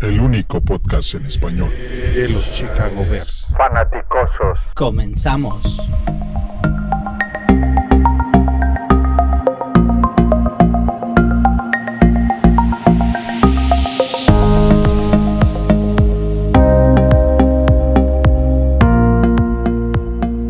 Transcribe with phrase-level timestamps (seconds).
[0.00, 1.70] el único podcast en español
[2.14, 3.46] de los Chicago Bears.
[3.56, 4.58] Fanaticosos.
[4.74, 5.60] Comenzamos.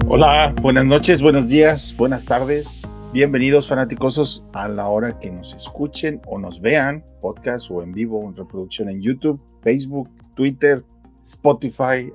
[0.08, 2.87] Hola, buenas noches, buenos días, buenas tardes.
[3.10, 8.22] Bienvenidos fanáticosos a la hora que nos escuchen o nos vean, podcast o en vivo,
[8.22, 10.84] en reproducción en YouTube, Facebook, Twitter,
[11.22, 12.12] Spotify,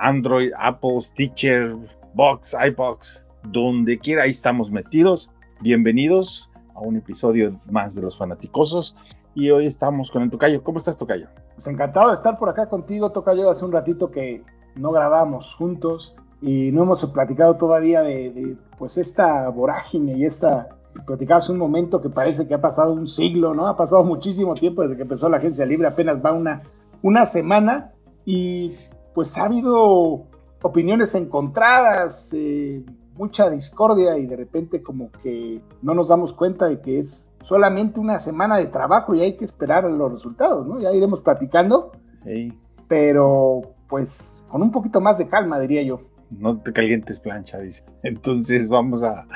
[0.00, 1.76] Android, Apple, Stitcher,
[2.14, 5.30] Box, iBox, donde quiera ahí estamos metidos.
[5.60, 8.96] Bienvenidos a un episodio más de los fanaticosos
[9.36, 10.64] y hoy estamos con el Tocayo.
[10.64, 11.28] ¿Cómo estás, Tocayo?
[11.54, 13.48] Pues encantado de estar por acá contigo, Tocayo.
[13.48, 14.42] Hace un ratito que
[14.74, 20.68] no grabamos juntos y no hemos platicado todavía de, de, pues esta vorágine y esta
[21.06, 23.68] platicabas un momento que parece que ha pasado un siglo, ¿no?
[23.68, 26.62] Ha pasado muchísimo tiempo desde que empezó la agencia libre, apenas va una,
[27.02, 27.92] una semana
[28.24, 28.74] y
[29.14, 30.24] pues ha habido
[30.62, 32.84] opiniones encontradas, eh,
[33.16, 38.00] mucha discordia y de repente como que no nos damos cuenta de que es solamente
[38.00, 40.80] una semana de trabajo y hay que esperar los resultados, ¿no?
[40.80, 41.92] Ya iremos platicando,
[42.24, 42.52] Sí.
[42.88, 46.00] pero pues con un poquito más de calma, diría yo.
[46.30, 47.84] No te calientes plancha, dice.
[48.02, 49.26] Entonces vamos a...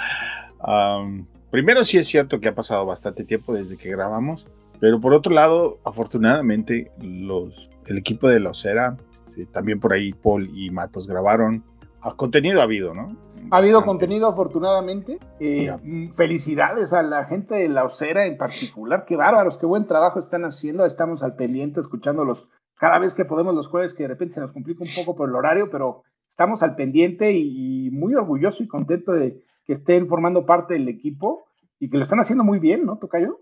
[0.67, 4.47] um, primero sí es cierto que ha pasado bastante tiempo desde que grabamos,
[4.81, 10.13] pero por otro lado, afortunadamente, los, el equipo de la Osera, este, también por ahí
[10.13, 11.65] Paul y Matos grabaron.
[12.01, 13.17] A contenido ha habido, ¿no?
[13.51, 15.19] Ha habido contenido afortunadamente.
[15.41, 19.05] Eh, mm, Felicidades a la gente de la Osera en particular.
[19.07, 20.85] Qué bárbaros, qué buen trabajo están haciendo.
[20.85, 24.53] Estamos al pendiente escuchándolos cada vez que podemos los jueves, que de repente se nos
[24.53, 26.03] complica un poco por el horario, pero
[26.35, 30.89] estamos al pendiente y, y muy orgulloso y contento de que estén formando parte del
[30.89, 31.47] equipo
[31.79, 33.41] y que lo están haciendo muy bien, ¿no, Tocayo?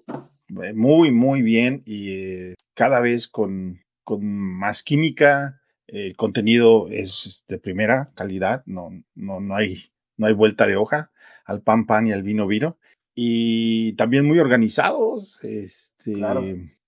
[0.62, 5.58] Eh, Muy, muy bien y eh, cada vez con, con más química.
[5.86, 9.78] El contenido es de primera calidad, no, no, no, hay,
[10.18, 11.10] no hay vuelta de hoja
[11.44, 12.76] al pan pan y al vino vino.
[13.14, 16.42] Y también muy organizados, este, Claro.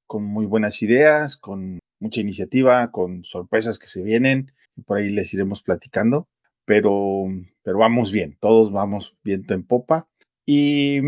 [0.07, 4.53] con muy buenas ideas, con mucha iniciativa, con sorpresas que se vienen.
[4.87, 6.29] Por ahí les iremos platicando,
[6.65, 7.27] pero,
[7.63, 10.09] pero vamos bien, todos vamos viento en popa.
[10.47, 11.01] Y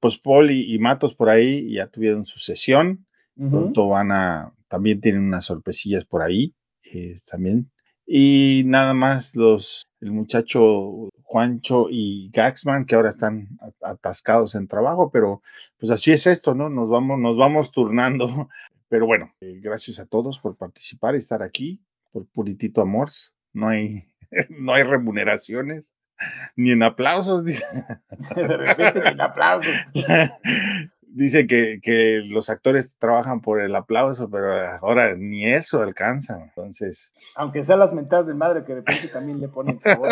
[0.00, 3.06] pues Paul y, y Matos por ahí ya tuvieron su sesión.
[3.36, 7.70] Pronto van a, también tienen unas sorpresillas por ahí, eh, también.
[8.04, 15.10] Y nada más los, el muchacho Juancho y Gaxman, que ahora están atascados en trabajo,
[15.12, 15.42] pero
[15.78, 16.70] pues así es esto, ¿no?
[16.70, 18.48] Nos vamos, nos vamos turnando.
[18.90, 21.78] Pero bueno, eh, gracias a todos por participar y estar aquí,
[22.12, 23.08] por puritito amor.
[23.52, 24.08] No hay,
[24.50, 25.94] no hay remuneraciones,
[26.56, 27.64] ni en aplausos, dice.
[28.36, 29.74] De repente, sin aplausos.
[31.10, 36.42] Dice que, que los actores trabajan por el aplauso, pero ahora ni eso alcanzan.
[36.42, 40.10] Entonces, Aunque sean las mentadas de madre que de repente también le ponen sabor.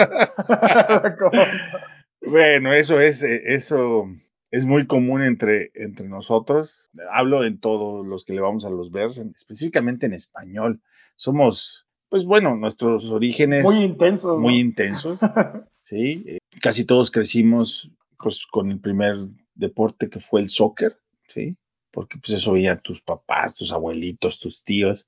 [2.23, 4.09] Bueno, eso es, eh, eso
[4.51, 6.91] es muy común entre, entre nosotros.
[7.11, 10.81] Hablo en todos los que le vamos a los en- específicamente en español.
[11.15, 11.85] Somos,
[12.16, 14.38] pues bueno, nuestros orígenes muy intenso.
[14.38, 14.60] muy ¿no?
[14.60, 15.19] intensos.
[15.82, 19.16] Sí, Eh, casi todos crecimos pues con el primer
[19.54, 21.56] deporte que fue el soccer, sí,
[21.93, 25.06] porque pues eso veían tus papás, tus abuelitos, tus tíos.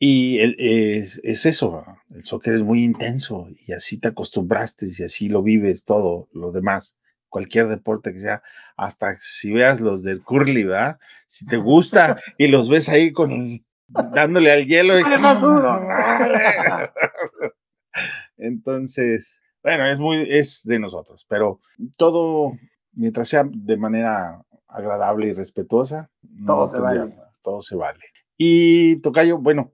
[0.00, 5.02] Y el- es, es eso, el soccer es muy intenso y así te acostumbraste y
[5.04, 6.96] así lo vives todo, lo demás,
[7.28, 8.42] cualquier deporte que sea,
[8.76, 10.98] hasta si veas los del curly, ¿verdad?
[11.26, 15.80] Si te gusta y los ves ahí con el- dándole al hielo y más duro.
[18.36, 21.60] entonces, bueno, es muy, es de nosotros, pero
[21.96, 22.52] todo,
[22.92, 27.16] mientras sea de manera agradable y respetuosa, no Todo se tendría- vale.
[27.42, 28.00] todo se vale.
[28.36, 29.72] Y Tocayo, bueno,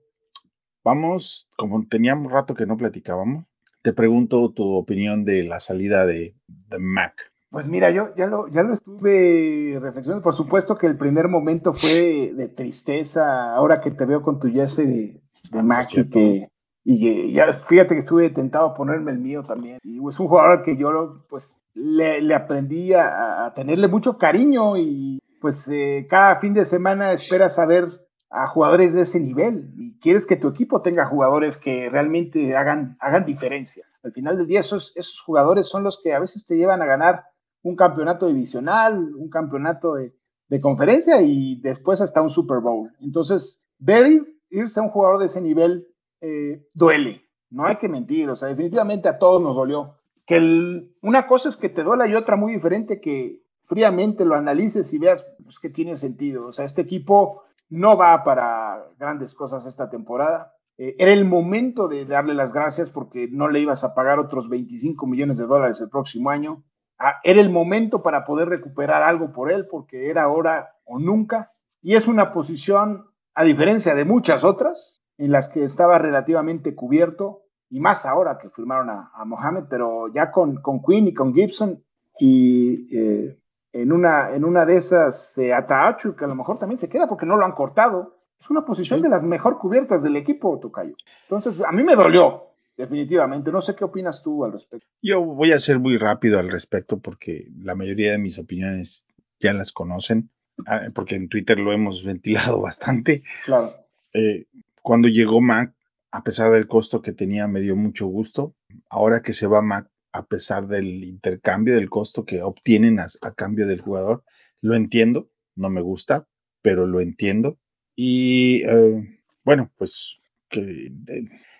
[0.83, 3.45] vamos, como teníamos rato que no platicábamos,
[3.81, 7.31] te pregunto tu opinión de la salida de, de Mac.
[7.55, 10.21] Pues mira, yo ya lo, ya lo estuve reflexionando.
[10.21, 13.55] Por supuesto que el primer momento fue de tristeza.
[13.55, 15.21] Ahora que te veo con tu jersey de,
[15.57, 16.11] de cierto.
[16.11, 16.49] que,
[16.83, 19.79] y que ya fíjate que estuve tentado a ponerme el mío también.
[19.83, 24.75] Y es un jugador que yo pues le, le aprendí a, a tenerle mucho cariño
[24.75, 29.71] y pues eh, cada fin de semana esperas a ver a jugadores de ese nivel
[29.77, 33.85] y quieres que tu equipo tenga jugadores que realmente hagan, hagan diferencia.
[34.03, 36.85] Al final del día esos, esos jugadores son los que a veces te llevan a
[36.85, 37.23] ganar
[37.65, 40.13] un campeonato divisional, un campeonato de,
[40.61, 42.91] conferencia y después hasta un Super Bowl.
[43.01, 45.85] Entonces, ver irse a un jugador de ese nivel
[46.21, 49.95] eh, duele, no hay que mentir, o sea, definitivamente a todos nos dolió.
[50.25, 54.93] Que una cosa es que te duela y otra muy diferente que fríamente lo analices
[54.93, 56.47] y veas pues, que tiene sentido.
[56.47, 60.53] O sea, este equipo no va para grandes cosas esta temporada.
[60.77, 64.47] Eh, era el momento de darle las gracias porque no le ibas a pagar otros
[64.49, 66.63] 25 millones de dólares el próximo año.
[66.97, 71.51] Ah, era el momento para poder recuperar algo por él porque era ahora o nunca.
[71.81, 77.41] Y es una posición, a diferencia de muchas otras, en las que estaba relativamente cubierto,
[77.69, 81.83] y más ahora que firmaron a, Mohamed, pero ya con, con Quinn y con Gibson
[82.19, 83.37] y eh,
[83.73, 87.25] en, una, en una de esas Ataachu, que a lo mejor también se queda porque
[87.25, 88.15] no lo han cortado.
[88.39, 90.95] Es una posición de las mejor cubiertas del equipo, Tocayo.
[91.23, 93.51] Entonces, a mí me dolió, definitivamente.
[93.51, 94.87] No sé qué opinas tú al respecto.
[95.01, 99.07] Yo voy a ser muy rápido al respecto porque la mayoría de mis opiniones
[99.39, 100.29] ya las conocen,
[100.67, 103.23] ah, porque en Twitter lo hemos ventilado bastante.
[103.45, 103.75] Claro.
[104.13, 104.45] Eh,
[104.81, 105.73] cuando llegó Mac,
[106.11, 108.55] a pesar del costo que tenía, me dio mucho gusto.
[108.89, 113.67] Ahora que se va Mac, a pesar del intercambio del costo que obtienen a, cambio
[113.67, 114.23] del jugador.
[114.61, 116.27] Lo entiendo, no me gusta,
[116.61, 117.59] pero lo entiendo.
[117.97, 120.91] Y eh, bueno, pues que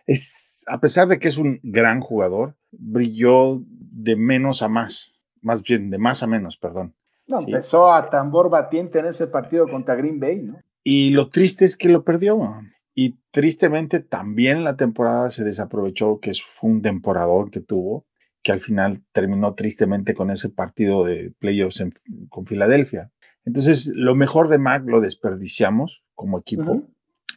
[0.06, 5.64] es, a pesar de que es un gran jugador, brilló de menos a más, más
[5.64, 6.96] bien de más a menos, perdón.
[7.28, 10.60] No, empezó a tambor batiente en ese partido contra Green Bay, ¿no?
[10.84, 12.40] Y lo triste es que lo perdió.
[12.94, 18.06] Y tristemente también la temporada se desaprovechó, que fue un temporador que tuvo
[18.46, 21.84] que al final terminó tristemente con ese partido de playoffs
[22.30, 23.12] con Filadelfia.
[23.44, 26.84] Entonces, lo mejor de Mac lo desperdiciamos como equipo.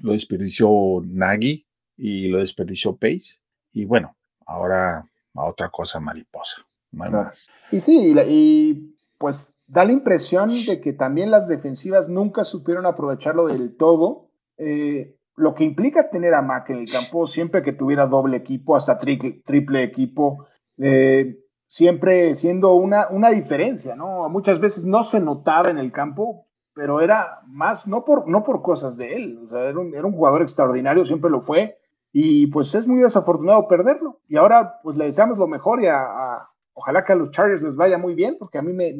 [0.02, 0.68] Lo desperdició
[1.06, 1.66] Nagy
[1.98, 3.40] y lo desperdició Pace.
[3.72, 4.16] Y bueno,
[4.46, 5.04] ahora
[5.34, 6.62] a otra cosa mariposa.
[6.92, 7.50] No hay más.
[7.70, 13.48] Y sí, y, pues da la impresión de que también las defensivas nunca supieron aprovecharlo
[13.48, 14.30] del todo.
[14.56, 18.74] Eh, lo que implica tener a Mac en el campo siempre que tuviera doble equipo,
[18.74, 20.46] hasta triple equipo,
[20.78, 24.28] eh, siempre siendo una, una diferencia, ¿no?
[24.30, 28.62] Muchas veces no se notaba en el campo, pero era más, no por, no por
[28.62, 31.76] cosas de él, o sea, era un, jugador extraordinario, siempre lo fue,
[32.20, 34.20] y pues es muy desafortunado perderlo.
[34.28, 37.76] Y ahora pues le deseamos lo mejor y a, ojalá que a los Chargers les
[37.76, 38.92] vaya muy bien, porque a mí me,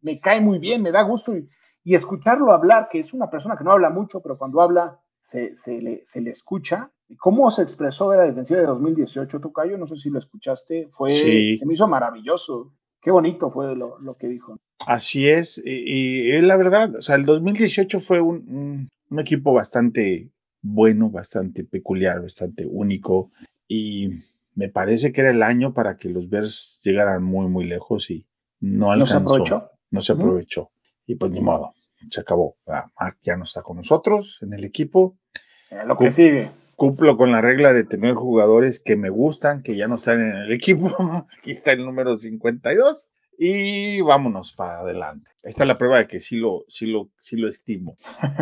[0.00, 1.48] me, cae muy bien, me da gusto y,
[1.84, 5.56] y, escucharlo hablar, que es una persona que no habla mucho, pero cuando habla se,
[5.56, 9.78] se, le, se le escucha ¿Cómo se expresó de la defensiva de 2018, Tocayo?
[9.78, 10.88] No sé si lo escuchaste.
[10.92, 12.72] Fue, Se me hizo maravilloso.
[13.00, 14.56] Qué bonito fue lo, que dijo.
[14.86, 15.60] Así es.
[15.64, 16.94] Y, es la verdad.
[16.96, 20.30] O sea, el 2018 fue un, equipo bastante
[20.62, 23.30] bueno, bastante peculiar, bastante único.
[23.68, 24.10] Y
[24.54, 28.26] me parece que era el año para que los Bears llegaran muy, muy lejos y
[28.60, 29.18] no alcanzó.
[29.20, 29.70] ¿No se aprovechó?
[29.90, 30.70] No se aprovechó.
[31.06, 31.74] Y pues ni modo,
[32.08, 32.56] se acabó.
[32.66, 32.90] Ah,
[33.22, 35.18] ya no está con nosotros en el equipo.
[35.86, 39.86] lo que sigue cumplo con la regla de tener jugadores que me gustan, que ya
[39.88, 40.88] no están en el equipo.
[41.38, 43.08] Aquí está el número 52
[43.38, 45.30] y vámonos para adelante.
[45.42, 47.96] Esta es la prueba de que sí lo, sí lo, sí lo estimo.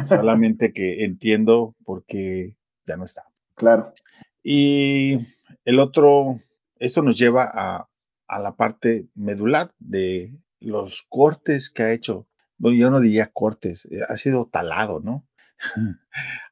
[0.04, 2.56] Solamente que entiendo por qué
[2.87, 3.25] ya no está.
[3.54, 3.92] Claro.
[4.42, 5.19] Y
[5.64, 6.40] el otro,
[6.78, 7.88] esto nos lleva a,
[8.26, 12.26] a la parte medular de los cortes que ha hecho.
[12.58, 15.26] Bueno, yo no diría cortes, eh, ha sido talado, ¿no?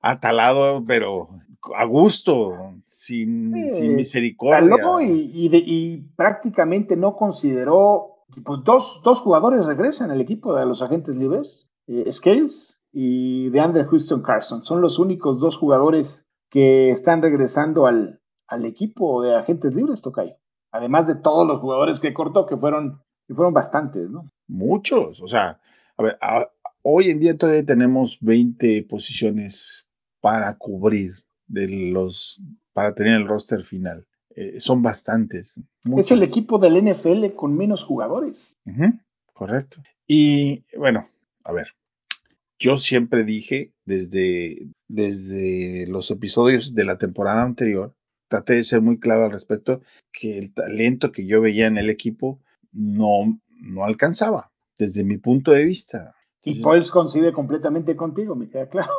[0.00, 1.28] ha talado, pero
[1.74, 4.76] a gusto, sin, misericordia.
[5.02, 11.70] y, prácticamente no consideró, pues dos, dos, jugadores regresan al equipo de los agentes libres,
[11.86, 14.62] eh, Scales y de Andre Houston Carson.
[14.62, 20.36] Son los únicos dos jugadores que están regresando al, al equipo de agentes libres, Tocayo.
[20.70, 24.26] Además de todos los jugadores que cortó, que fueron, que fueron bastantes, ¿no?
[24.46, 25.60] Muchos, o sea,
[25.96, 26.18] a ver,
[26.82, 29.86] hoy en día todavía tenemos 20 posiciones
[30.20, 32.42] para cubrir de los
[32.72, 34.06] para tener el roster final.
[34.40, 35.60] Eh, son bastantes.
[35.96, 38.56] Es el equipo del NFL con menos jugadores.
[39.32, 39.82] correcto.
[40.06, 41.08] Y bueno,
[41.42, 41.74] a ver,
[42.60, 47.96] yo siempre dije desde, desde los episodios de la temporada anterior,
[48.28, 49.80] traté de ser muy claro al respecto,
[50.12, 52.40] que el talento que yo veía en el equipo
[52.70, 56.14] no, no alcanzaba, desde mi punto de vista.
[56.44, 58.92] Y Pauls coincide completamente contigo, me queda claro.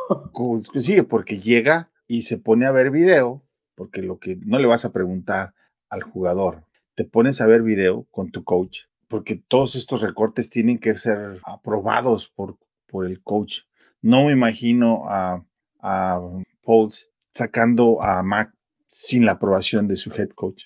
[0.75, 3.41] Sí, porque llega y se pone a ver video,
[3.79, 5.53] porque lo que no le vas a preguntar
[5.89, 10.79] al jugador, te pones a ver video con tu coach, porque todos estos recortes tienen
[10.79, 12.57] que ser aprobados por,
[12.87, 13.59] por el coach.
[14.01, 15.45] No me imagino a,
[15.79, 16.19] a
[16.61, 18.53] Pauls sacando a Mac
[18.89, 20.65] sin la aprobación de su head coach.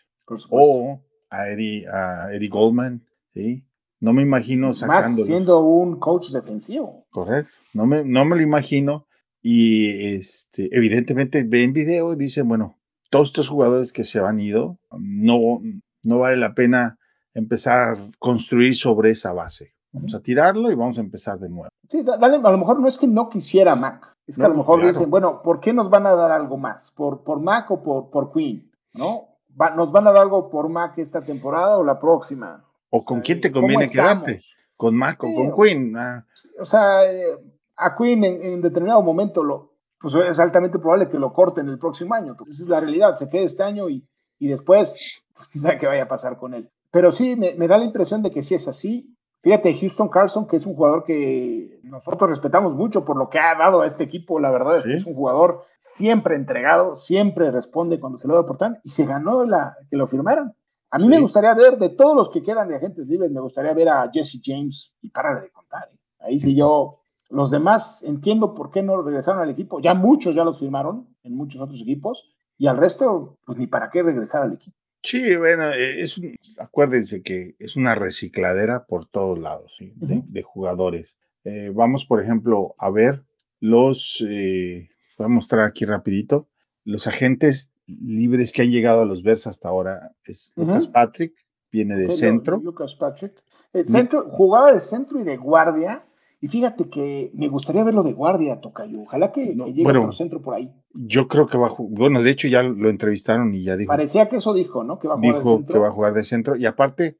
[0.50, 3.05] o a Eddie, a Eddie Goldman,
[3.36, 3.63] ¿sí?
[4.00, 5.17] No me imagino sacando.
[5.20, 7.05] Más siendo un coach defensivo.
[7.12, 7.53] Correcto.
[7.75, 9.05] No me, no me lo imagino
[9.39, 12.79] y este, evidentemente ven video y dicen, bueno,
[13.13, 15.62] todos estos jugadores que se han ido, no,
[16.03, 16.98] no vale la pena
[17.36, 19.75] empezar a construir sobre esa base.
[19.91, 21.70] Vamos a tirarlo y vamos a empezar de nuevo.
[21.91, 24.55] Sí, dale, a lo mejor no es que no quisiera Mac, Es que a lo
[24.55, 26.89] mejor dicen, bueno, ¿por qué nos van a dar algo más?
[26.96, 28.72] ¿Por, por Mac o por, por Queen?
[28.93, 29.27] ¿No?
[29.75, 32.65] ¿Nos van a dar algo por Mac esta temporada o la próxima?
[32.89, 34.41] ¿O con quién te conviene quedarte?
[34.75, 35.96] ¿Con Mac o con Queen?
[35.96, 36.25] Ah.
[36.60, 37.38] O sea, eh,
[37.75, 39.73] a Queen en, determinado momento lo,
[40.04, 42.32] pues es altamente probable que lo corten el próximo año.
[42.32, 43.16] Entonces, esa es la realidad.
[43.16, 44.06] Se quede este año y,
[44.38, 46.70] y después, pues quizá qué vaya a pasar con él.
[46.92, 49.16] Pero sí, me, me da la impresión de que si es así.
[49.42, 53.56] Fíjate, Houston Carson, que es un jugador que nosotros respetamos mucho por lo que ha
[53.56, 58.00] dado a este equipo, la verdad es que es un jugador siempre entregado, siempre responde
[58.00, 60.54] cuando se lo da oportunidad y se ganó la, que lo firmaran.
[60.92, 63.74] A mí me gustaría ver, de todos los que quedan de agentes libres, me gustaría
[63.74, 65.90] ver a Jesse James y para de contar.
[65.92, 65.98] ¿eh?
[66.20, 67.03] Ahí sí yo,
[67.34, 69.82] los demás entiendo por qué no regresaron al equipo.
[69.82, 73.90] Ya muchos ya los firmaron en muchos otros equipos y al resto, pues ni para
[73.90, 74.78] qué regresar al equipo.
[75.02, 76.22] Sí, bueno, eh, es
[76.60, 81.18] acuérdense que es una recicladera por todos lados de, jugadores.
[81.44, 83.24] Eh, vamos, por ejemplo, a ver
[83.60, 84.88] los, eh,
[85.18, 86.48] voy a mostrar aquí rapidito,
[86.86, 90.12] los agentes libres que han llegado a los Bears hasta ahora.
[90.24, 91.34] Es Lucas Patrick,
[91.72, 92.62] viene de centro.
[92.63, 93.34] Lucas Patrick.
[93.74, 96.06] El centro, jugaba de centro y de guardia
[96.44, 99.04] y fíjate que me gustaría verlo de guardia, Tocayo.
[99.04, 100.70] Ojalá que, llegue por centro por ahí.
[100.94, 101.98] Yo creo que va a jugar.
[101.98, 103.88] Bueno, de hecho ya lo entrevistaron y ya dijo.
[103.88, 105.00] Parecía que eso dijo, ¿no?
[105.00, 105.74] Que va a jugar dijo de centro.
[105.74, 106.56] que va a jugar de centro.
[106.58, 107.18] Y aparte,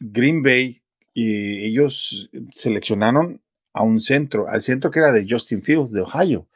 [0.00, 0.82] Green Bay,
[1.14, 3.40] y ellos seleccionaron
[3.72, 6.48] a un centro, al centro que era de Justin Fields, de Ohio.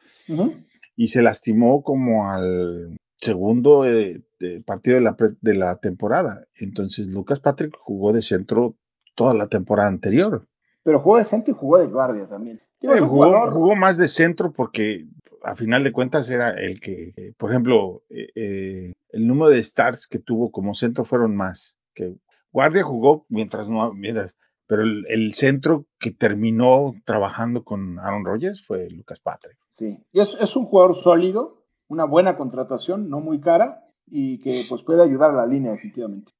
[0.97, 4.21] Y se lastimó como al segundo eh,
[4.65, 6.45] partido de la, de la temporada.
[6.55, 8.75] Entonces, Lucas Patrick jugó de centro
[9.15, 10.45] toda la temporada anterior
[10.85, 12.61] pero jugó de centro y jugó de guardia también.
[12.79, 15.07] jugó, más de centro porque
[15.41, 20.05] a final de cuentas era el que, por ejemplo, eh, eh, el número de starts
[20.05, 21.75] que tuvo como centro fueron más.
[21.95, 22.13] Que
[22.51, 24.35] guardia jugó mientras no, mientras,
[24.67, 29.57] pero el, centro que terminó trabajando con Aaron Rodgers fue Lucas Patrick.
[29.71, 34.83] Sí, y es, un jugador sólido, una buena contratación, no muy cara y que pues
[34.83, 36.31] puede ayudar a la línea definitivamente.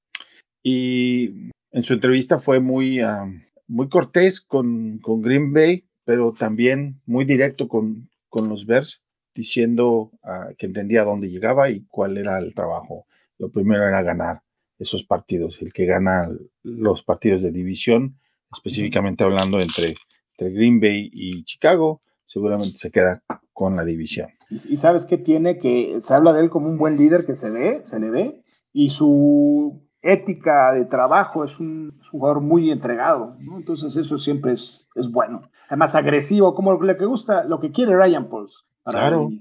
[0.62, 3.02] Y en su entrevista fue muy,
[3.68, 9.04] muy cortés con, con Green Bay, pero también muy directo con, con los Bears,
[9.34, 13.06] diciendo uh, que entendía dónde llegaba y cuál era el trabajo.
[13.38, 14.42] Lo primero era ganar
[14.80, 16.30] esos partidos, el que gana
[16.64, 18.18] los partidos de división,
[18.52, 19.96] específicamente hablando entre,
[20.38, 24.30] entre Green Bay y Chicago, seguramente se queda con la división.
[24.50, 27.50] Y, sabes qué tiene que se habla de él como un buen líder que se
[27.50, 28.44] ve, se le ve,
[28.74, 33.58] y su ética de trabajo, es un, jugador muy entregado, ¿no?
[33.58, 35.50] Entonces eso siempre es, es, bueno.
[35.68, 38.64] Además agresivo, como lo que gusta, lo que quiere Ryan Pauls.
[38.86, 39.32] Claro.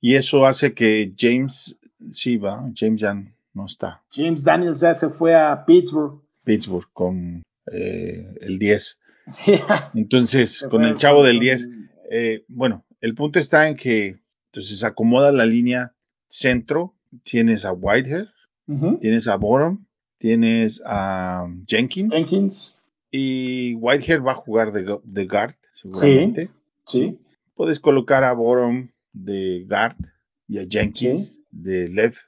[0.00, 1.78] Y eso hace que James,
[2.10, 3.14] sí va, James ya
[3.54, 4.02] no está.
[4.10, 6.20] James Daniels ya se fue a Pittsburgh.
[6.44, 7.42] Pittsburgh con
[7.72, 9.00] eh, el 10.
[9.94, 11.70] Entonces, con el chavo del 10.
[12.10, 14.18] Eh, bueno, el punto está en que
[14.50, 15.94] entonces acomoda la línea
[16.26, 18.26] centro, tienes a Whitehead,
[19.00, 19.86] Tienes a Borom,
[20.18, 22.14] tienes a Jenkins.
[22.14, 22.74] Jenkins.
[23.10, 26.50] Y Whitehead va a jugar de, de guard, seguramente.
[26.86, 27.18] Sí,
[27.54, 29.96] Puedes colocar a Borom de guard
[30.46, 32.18] y a Jenkins de left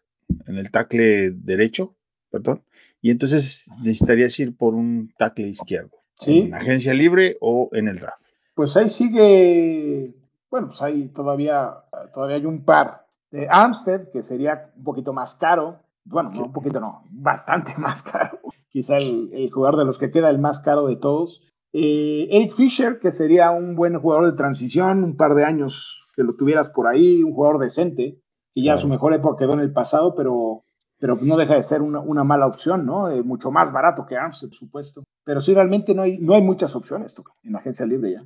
[0.46, 1.94] en el tackle derecho,
[2.30, 2.62] perdón.
[3.02, 5.98] Y entonces necesitarías ir por un tackle izquierdo.
[6.26, 8.22] En agencia libre o en el draft.
[8.54, 10.14] Pues ahí sigue,
[10.50, 11.74] bueno, pues ahí todavía,
[12.12, 13.06] todavía hay un par.
[13.30, 18.40] De Armstead, que sería un poquito más caro, bueno, un poquito no, bastante más caro.
[18.68, 21.42] Quizá el, jugador de los que queda el más caro de todos.
[21.72, 26.22] Eh, Eric Fisher, que sería un buen jugador de transición, un par de años que
[26.22, 28.20] lo tuvieras por ahí, un jugador decente,
[28.54, 30.64] que ya su mejor época quedó en el pasado, pero,
[30.98, 33.08] pero no deja de ser una, mala opción, ¿no?
[33.10, 35.04] Eh, mucho más barato que Arms, por supuesto.
[35.24, 38.24] Pero sí, realmente no hay, no hay muchas opciones en la agencia libre ya.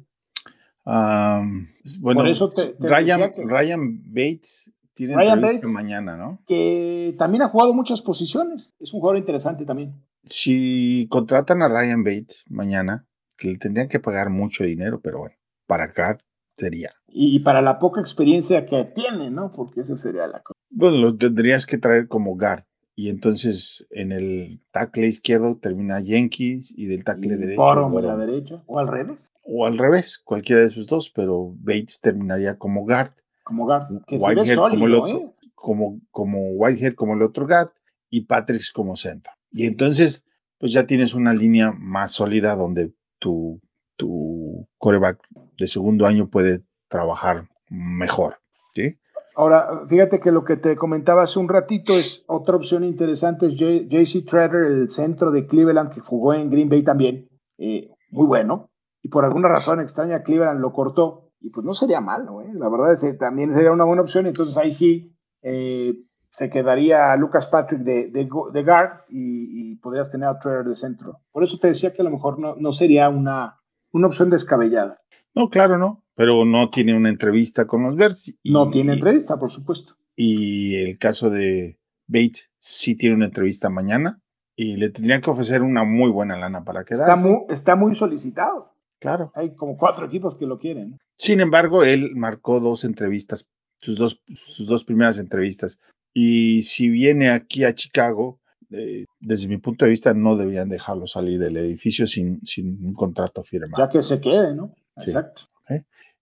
[2.00, 2.48] bueno, por eso
[2.80, 6.40] Ryan, Ryan Bates tiene Ryan Bates, mañana, ¿no?
[6.46, 8.74] Que también ha jugado muchas posiciones.
[8.78, 10.02] Es un jugador interesante también.
[10.24, 15.34] Si contratan a Ryan Bates mañana, que le tendrían que pagar mucho dinero, pero bueno,
[15.66, 16.18] para acá
[16.56, 16.92] sería.
[17.08, 19.52] Y para la poca experiencia que tiene, ¿no?
[19.52, 20.58] Porque esa sería la cosa.
[20.70, 22.64] Bueno, lo tendrías que traer como guard.
[22.96, 27.60] Y entonces en el tackle izquierdo termina Jenkins y del tackle derecho.
[27.60, 28.62] Borom a la derecha.
[28.66, 29.32] O al revés.
[29.42, 33.10] O al revés, cualquiera de esos dos, pero Bates terminaría como guard
[33.44, 34.04] como guard.
[34.06, 35.34] Que Whitehead como el otro, ¿eh?
[35.54, 37.70] como, como Whitehead como el otro guard
[38.10, 39.32] y Patrick como centro.
[39.50, 40.24] Y entonces,
[40.58, 43.60] pues ya tienes una línea más sólida donde tu,
[43.96, 45.18] tu coreback
[45.56, 48.38] de segundo año puede trabajar mejor.
[48.72, 48.98] ¿sí?
[49.36, 53.56] Ahora, fíjate que lo que te comentaba hace un ratito es otra opción interesante, es
[53.56, 58.70] JC Treader, el centro de Cleveland, que jugó en Green Bay también, eh, muy bueno,
[59.02, 62.50] y por alguna razón extraña Cleveland lo cortó y pues no sería malo, ¿eh?
[62.54, 65.94] la verdad es que también sería una buena opción, entonces ahí sí eh,
[66.30, 71.20] se quedaría Lucas Patrick de, de, guard y, podrías tener a Trevor de centro.
[71.30, 73.60] Por eso te decía que a lo mejor no, no sería una,
[73.92, 75.02] una opción descabellada.
[75.34, 78.34] No, claro, no, pero no tiene una entrevista con los Bears.
[78.44, 79.96] no tiene entrevista, por supuesto.
[80.16, 84.22] Y el caso de Bates sí tiene una entrevista mañana
[84.56, 87.12] y le tendrían que ofrecer una muy buena lana para quedarse.
[87.12, 88.73] Está muy, está muy solicitado.
[89.04, 89.30] Claro.
[89.34, 90.98] Hay como cuatro equipos que lo quieren.
[91.18, 95.78] Sin embargo, él marcó dos entrevistas, sus dos, sus dos primeras entrevistas.
[96.14, 101.06] Y si viene aquí a Chicago, eh, desde mi punto de vista, no deberían dejarlo
[101.06, 103.84] salir del edificio sin, sin un contrato firmado.
[103.84, 104.74] Ya que se quede, ¿no?
[104.96, 105.42] Exacto.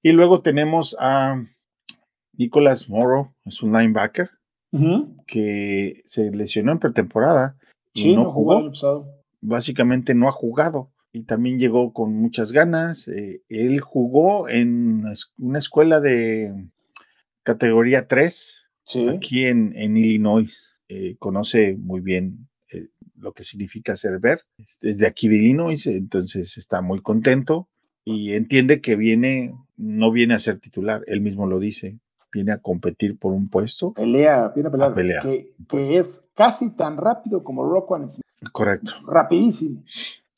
[0.03, 1.41] Y luego tenemos a
[2.33, 4.29] Nicholas Morrow, es un linebacker,
[5.29, 7.57] que se lesionó en pretemporada
[7.95, 8.73] y no, jugó.
[9.41, 13.09] Básicamente no ha jugado y también llegó con muchas ganas.
[13.09, 15.05] Eh, él jugó en
[15.39, 16.69] una escuela de
[17.43, 18.63] categoría 3
[19.15, 20.69] aquí en, Illinois.
[20.89, 24.45] Eh, conoce muy bien eh, lo que significa ser verde.
[24.83, 27.69] Es de aquí de Illinois, entonces está muy contento
[28.05, 31.99] y entiende que viene, no viene a ser titular, él mismo lo dice,
[32.33, 33.93] viene a competir por un puesto.
[33.93, 35.23] Pelea, viene a pelear.
[35.23, 38.25] que, es casi tan rápido como Rockwell Smith.
[38.51, 38.95] Correcto.
[39.07, 39.85] Rapidísimo.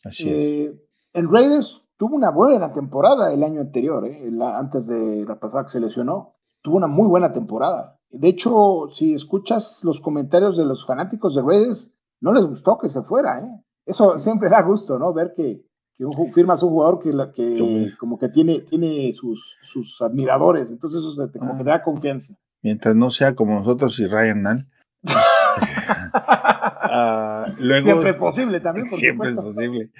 [0.05, 0.45] Así es.
[0.45, 0.81] Eh,
[1.15, 5.71] en Raiders tuvo una buena temporada el año anterior, eh, antes de la pasada que
[5.71, 6.35] se lesionó.
[6.63, 7.99] Tuvo una muy buena temporada.
[8.11, 12.89] De hecho, si escuchas los comentarios de los fanáticos de Raiders, no les gustó que
[12.89, 13.41] se fuera.
[13.41, 13.65] ¿eh?
[13.87, 15.13] Eso siempre da gusto, ¿no?
[15.13, 15.63] Ver que,
[15.97, 20.71] que un, firmas un jugador que, la, que como que tiene, tiene sus, sus admiradores,
[20.71, 22.35] entonces eso te, como que da confianza.
[22.63, 24.67] Mientras no sea como nosotros y Ryan Nall.
[26.95, 28.89] uh, luego, siempre es posible también.
[28.89, 29.91] Por siempre es posible.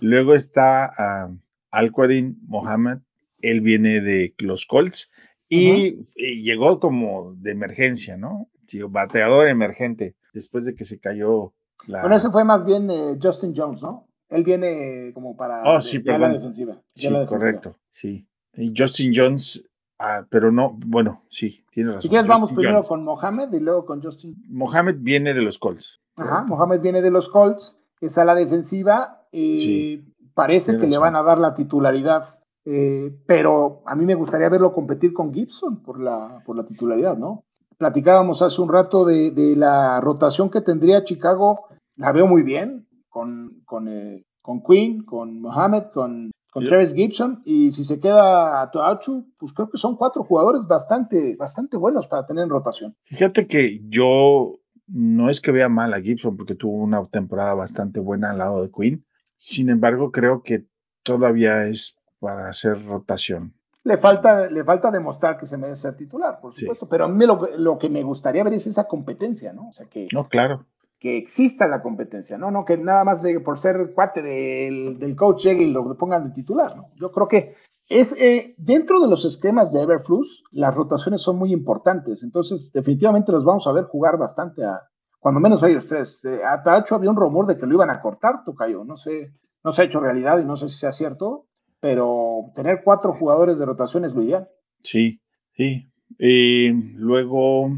[0.00, 0.90] Luego está
[1.30, 1.36] uh,
[1.70, 2.98] Al-Quadin Mohamed,
[3.40, 5.10] él viene de los Colts
[5.48, 6.04] y,
[6.42, 8.48] llegó como de emergencia, ¿no?
[8.66, 11.52] Sí, bateador emergente, después de que se cayó
[11.86, 12.00] la...
[12.00, 14.08] Bueno, ese fue más bien eh, Justin Jones, ¿no?
[14.30, 16.80] Él viene como para oh, sí, la defensiva.
[16.94, 18.26] Sí, correcto, sí.
[18.54, 19.62] Y Justin Jones,
[19.98, 22.02] ah, pero no, bueno, sí, tiene razón.
[22.02, 24.34] Si quieres, vamos primero con Mohamed y luego con Justin.
[24.48, 26.00] Mohamed viene de los Colts.
[26.16, 29.26] Ajá, Mohamed viene de los Colts, es a la defensiva.
[29.32, 30.02] Eh,
[30.34, 34.72] parece que le van a dar la titularidad, eh, pero a mí me gustaría verlo
[34.72, 37.44] competir con Gibson por la, por la titularidad, ¿no?
[37.78, 42.86] Platicábamos hace un rato de, de la rotación que tendría Chicago, la veo muy bien
[43.08, 48.60] con, con, eh, con Queen, con Mohamed, con, con Travis Gibson, y si se queda
[48.60, 52.94] a Toachu, pues creo que son cuatro jugadores bastante, bastante buenos para tener en rotación.
[53.04, 54.58] Fíjate que yo
[54.92, 58.62] no es que vea mal a Gibson porque tuvo una temporada bastante buena al lado
[58.62, 59.04] de Queen.
[59.36, 60.66] Sin embargo, creo que
[61.02, 63.54] todavía es para hacer rotación.
[63.84, 67.26] Le falta, le falta demostrar que se merece ser titular, por supuesto, pero a mí
[67.26, 69.68] lo, lo, que me gustaría ver es esa competencia, ¿no?
[69.68, 70.06] O sea que.
[70.12, 70.66] No, claro
[71.02, 72.52] que exista la competencia, ¿no?
[72.52, 76.76] No que nada más por ser cuate del, coach llegue y lo pongan de titular,
[76.76, 76.90] ¿no?
[76.94, 77.56] Yo creo que
[78.00, 83.32] es eh, dentro de los esquemas de Everflux, las rotaciones son muy importantes, entonces definitivamente
[83.32, 84.80] los vamos a ver jugar bastante a,
[85.18, 86.24] cuando menos ellos tres.
[86.24, 89.32] Eh, a Tacho había un rumor de que lo iban a cortar, Tocayo, no sé,
[89.64, 91.46] no se ha hecho realidad y no sé si sea cierto,
[91.80, 94.48] pero tener cuatro jugadores de rotación es lo ideal.
[94.80, 95.20] Sí,
[95.52, 95.88] sí.
[96.18, 97.70] Y luego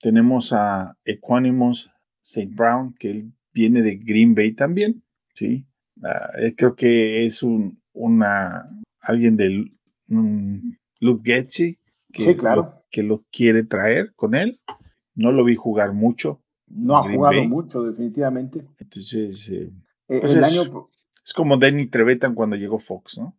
[0.00, 1.90] tenemos a Equanimous
[2.22, 2.52] St.
[2.54, 5.02] Brown, que él viene de Green Bay también,
[5.34, 5.66] ¿sí?
[6.02, 8.64] Ah, creo que es un, una,
[9.02, 9.72] alguien del
[11.00, 11.78] Luke Getzi,
[12.12, 12.84] que, claro.
[12.90, 14.60] que lo quiere traer con él.
[15.14, 16.40] No lo vi jugar mucho.
[16.68, 18.66] No ha jugado mucho, definitivamente.
[18.78, 19.70] Entonces, eh,
[20.08, 20.88] eh, pues es, año...
[21.24, 23.36] es, como Danny Trevetan cuando llegó Fox, ¿no?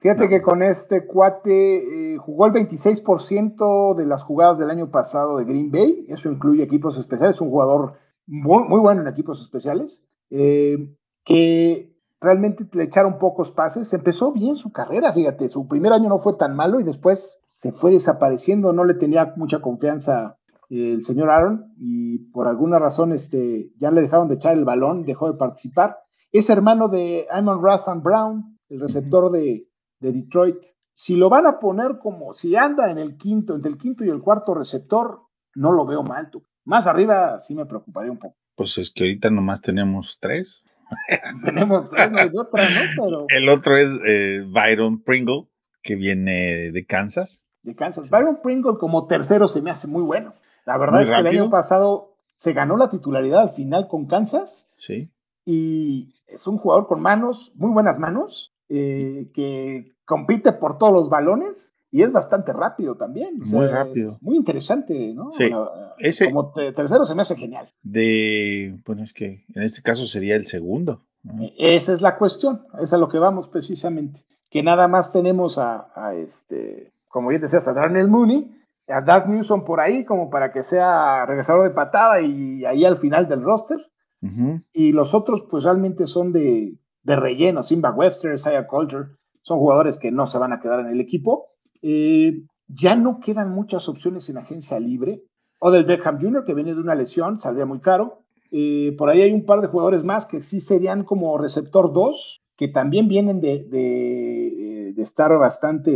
[0.00, 5.38] Fíjate que con este cuate eh, jugó el 26% de las jugadas del año pasado
[5.38, 10.06] de Green Bay, eso incluye equipos especiales, es un jugador muy, bueno en equipos especiales,
[10.30, 16.18] que realmente le echaron pocos pases, empezó bien su carrera, fíjate, su primer año no
[16.18, 20.36] fue tan malo y después se fue desapareciendo, no le tenía mucha confianza
[20.70, 24.64] eh, el señor Aaron y por alguna razón este, ya le dejaron de echar el
[24.64, 25.98] balón, dejó de participar.
[26.30, 29.66] Es hermano de Amon Razan Brown, el receptor de,
[30.00, 30.56] de Detroit.
[30.92, 34.10] Si lo van a poner como si anda en el quinto, entre el quinto y
[34.10, 35.22] el cuarto receptor,
[35.54, 36.28] no lo veo mal.
[36.30, 36.42] Tú.
[36.64, 38.36] Más arriba sí me preocuparía un poco.
[38.56, 40.64] Pues es que ahorita nomás tenemos tres.
[41.44, 43.04] tenemos no hay otra, ¿no?
[43.04, 43.26] Pero...
[43.28, 45.46] El otro es eh, Byron Pringle,
[45.82, 47.44] que viene de Kansas.
[47.62, 48.10] De Kansas.
[48.10, 50.34] Byron Pringle como tercero se me hace muy bueno.
[50.64, 54.68] La verdad es que el año pasado se ganó la titularidad al final con Kansas.
[54.76, 55.10] Sí.
[55.44, 61.08] Y es un jugador con manos, muy buenas manos, eh, que compite por todos los
[61.08, 63.38] balones y es bastante rápido también.
[63.38, 64.18] muy rápido.
[64.20, 65.30] Muy interesante, ¿no?
[65.30, 65.50] Sí.
[65.98, 67.70] Ese, como tercero se me hace genial.
[67.82, 71.02] De, bueno, es que en este caso sería el segundo.
[71.22, 71.42] ¿no?
[71.42, 74.24] E, esa es la cuestión, es a lo que vamos precisamente.
[74.50, 78.54] Que nada más tenemos a, a este, como bien decías, a Darnell Mooney,
[78.88, 82.98] a Das Newsom por ahí, como para que sea regresador de patada y ahí al
[82.98, 83.78] final del roster.
[84.22, 84.64] Uh -huh.
[84.72, 87.62] Y los otros, pues realmente son de, de relleno.
[87.62, 89.06] Simba Webster, Isaiah Coulter,
[89.42, 91.46] son jugadores que no se van a quedar en el equipo.
[91.82, 95.22] Eh, ya no quedan muchas opciones en agencia libre.
[95.58, 98.22] Odell Beckham Jr., que viene de una lesión, saldría muy caro.
[98.50, 102.42] Eh, por ahí hay un par de jugadores más que sí serían como receptor 2,
[102.56, 105.90] que también vienen de, de, de, estar bastante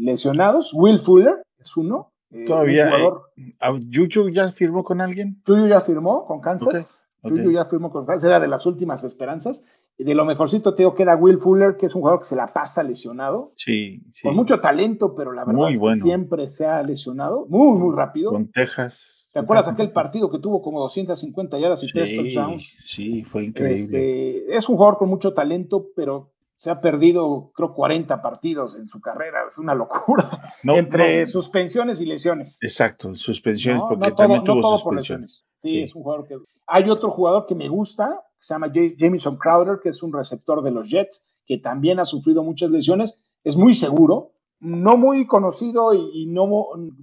[0.00, 0.72] lesionados.
[0.74, 2.12] Will Fuller es uno.
[2.30, 2.90] Eh, Todavía.
[3.36, 3.52] Eh,
[3.88, 5.40] ¿Yuyu ya firmó con alguien?
[5.46, 7.04] Yuyu ya firmó con Kansas.
[7.20, 7.44] Okay, okay.
[7.44, 8.28] Yuyu ya firmó con Kansas.
[8.28, 9.62] Era de las últimas esperanzas.
[10.04, 12.82] De lo mejorcito, Teo, queda Will Fuller, que es un jugador que se la pasa
[12.82, 13.50] lesionado.
[13.54, 14.26] Sí, sí.
[14.26, 16.02] Con mucho talento, pero la verdad muy es que bueno.
[16.02, 17.46] siempre se ha lesionado.
[17.48, 18.30] Muy, muy rápido.
[18.30, 19.30] Con Texas.
[19.32, 22.76] ¿Te acuerdas aquel partido que tuvo como 250 yardas y sí, 3 touchdowns?
[22.78, 24.38] Sí, fue increíble.
[24.38, 28.86] Este, es un jugador con mucho talento, pero se ha perdido, creo, 40 partidos en
[28.86, 29.40] su carrera.
[29.50, 30.30] Es una locura.
[30.62, 31.26] No, Entre no.
[31.26, 32.58] suspensiones y lesiones.
[32.60, 35.46] Exacto, suspensiones, no, porque también tuvo suspensiones.
[35.54, 36.36] Sí, sí, es un jugador que.
[36.66, 40.62] Hay otro jugador que me gusta, que se llama Jamison Crowder, que es un receptor
[40.62, 43.14] de los Jets, que también ha sufrido muchas lesiones.
[43.44, 46.46] Es muy seguro, no muy conocido y, y no,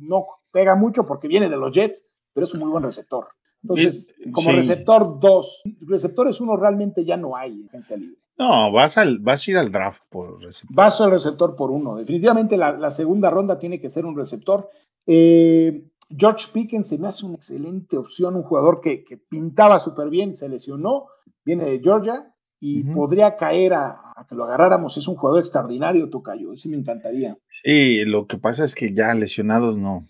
[0.02, 3.28] no pega mucho porque viene de los Jets, pero es un muy buen receptor.
[3.64, 4.56] Entonces, como sí.
[4.56, 8.18] receptor 2, receptores 1 realmente ya no hay en libre.
[8.38, 10.76] No, vas, al, vas a ir al draft por receptor.
[10.76, 11.96] Vas al receptor por uno.
[11.96, 14.70] Definitivamente la, la segunda ronda tiene que ser un receptor.
[15.08, 20.10] Eh, George Pickens se me hace una excelente opción, un jugador que, que pintaba súper
[20.10, 21.08] bien, se lesionó,
[21.44, 22.94] viene de Georgia y uh -huh.
[22.94, 24.98] podría caer a, a, que lo agarráramos.
[24.98, 27.38] Es un jugador extraordinario, Tocayo, ese me encantaría.
[27.50, 30.08] Sí, lo que pasa es que ya lesionados no.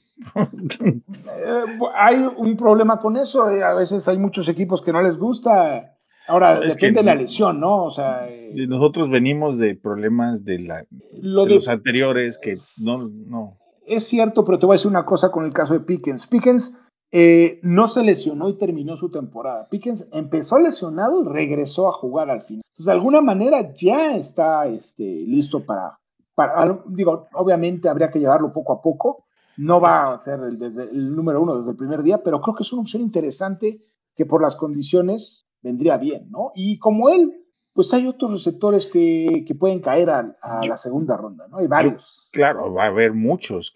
[0.85, 5.17] eh, hay un problema con eso, eh, a veces hay muchos equipos que no les
[5.17, 5.93] gusta.
[6.27, 7.85] Ahora, es depende de la lesión, ¿no?
[7.85, 13.07] O sea, eh, nosotros venimos de problemas de, la, de, de los anteriores que no,
[13.07, 13.57] no.
[13.87, 16.27] Es cierto, pero te voy a decir una cosa con el caso de Pickens.
[16.27, 16.75] Pickens
[17.09, 19.67] eh, no se lesionó y terminó su temporada.
[19.69, 22.63] Pickens empezó lesionado y regresó a jugar al final.
[22.65, 25.97] Entonces, de alguna manera ya está este, listo para,
[26.35, 29.23] para, digo, obviamente habría que llevarlo poco a poco.
[29.55, 32.63] No va a ser el, el número uno desde el primer día, pero creo que
[32.63, 33.81] es una opción interesante
[34.15, 36.51] que por las condiciones vendría bien, ¿no?
[36.55, 37.46] Y como él,
[37.77, 41.57] pues hay otros receptores que, que pueden caer a, a, la segunda ronda, ¿no?
[41.59, 42.27] Hay varios.
[42.31, 43.71] Claro, va a haber muchos.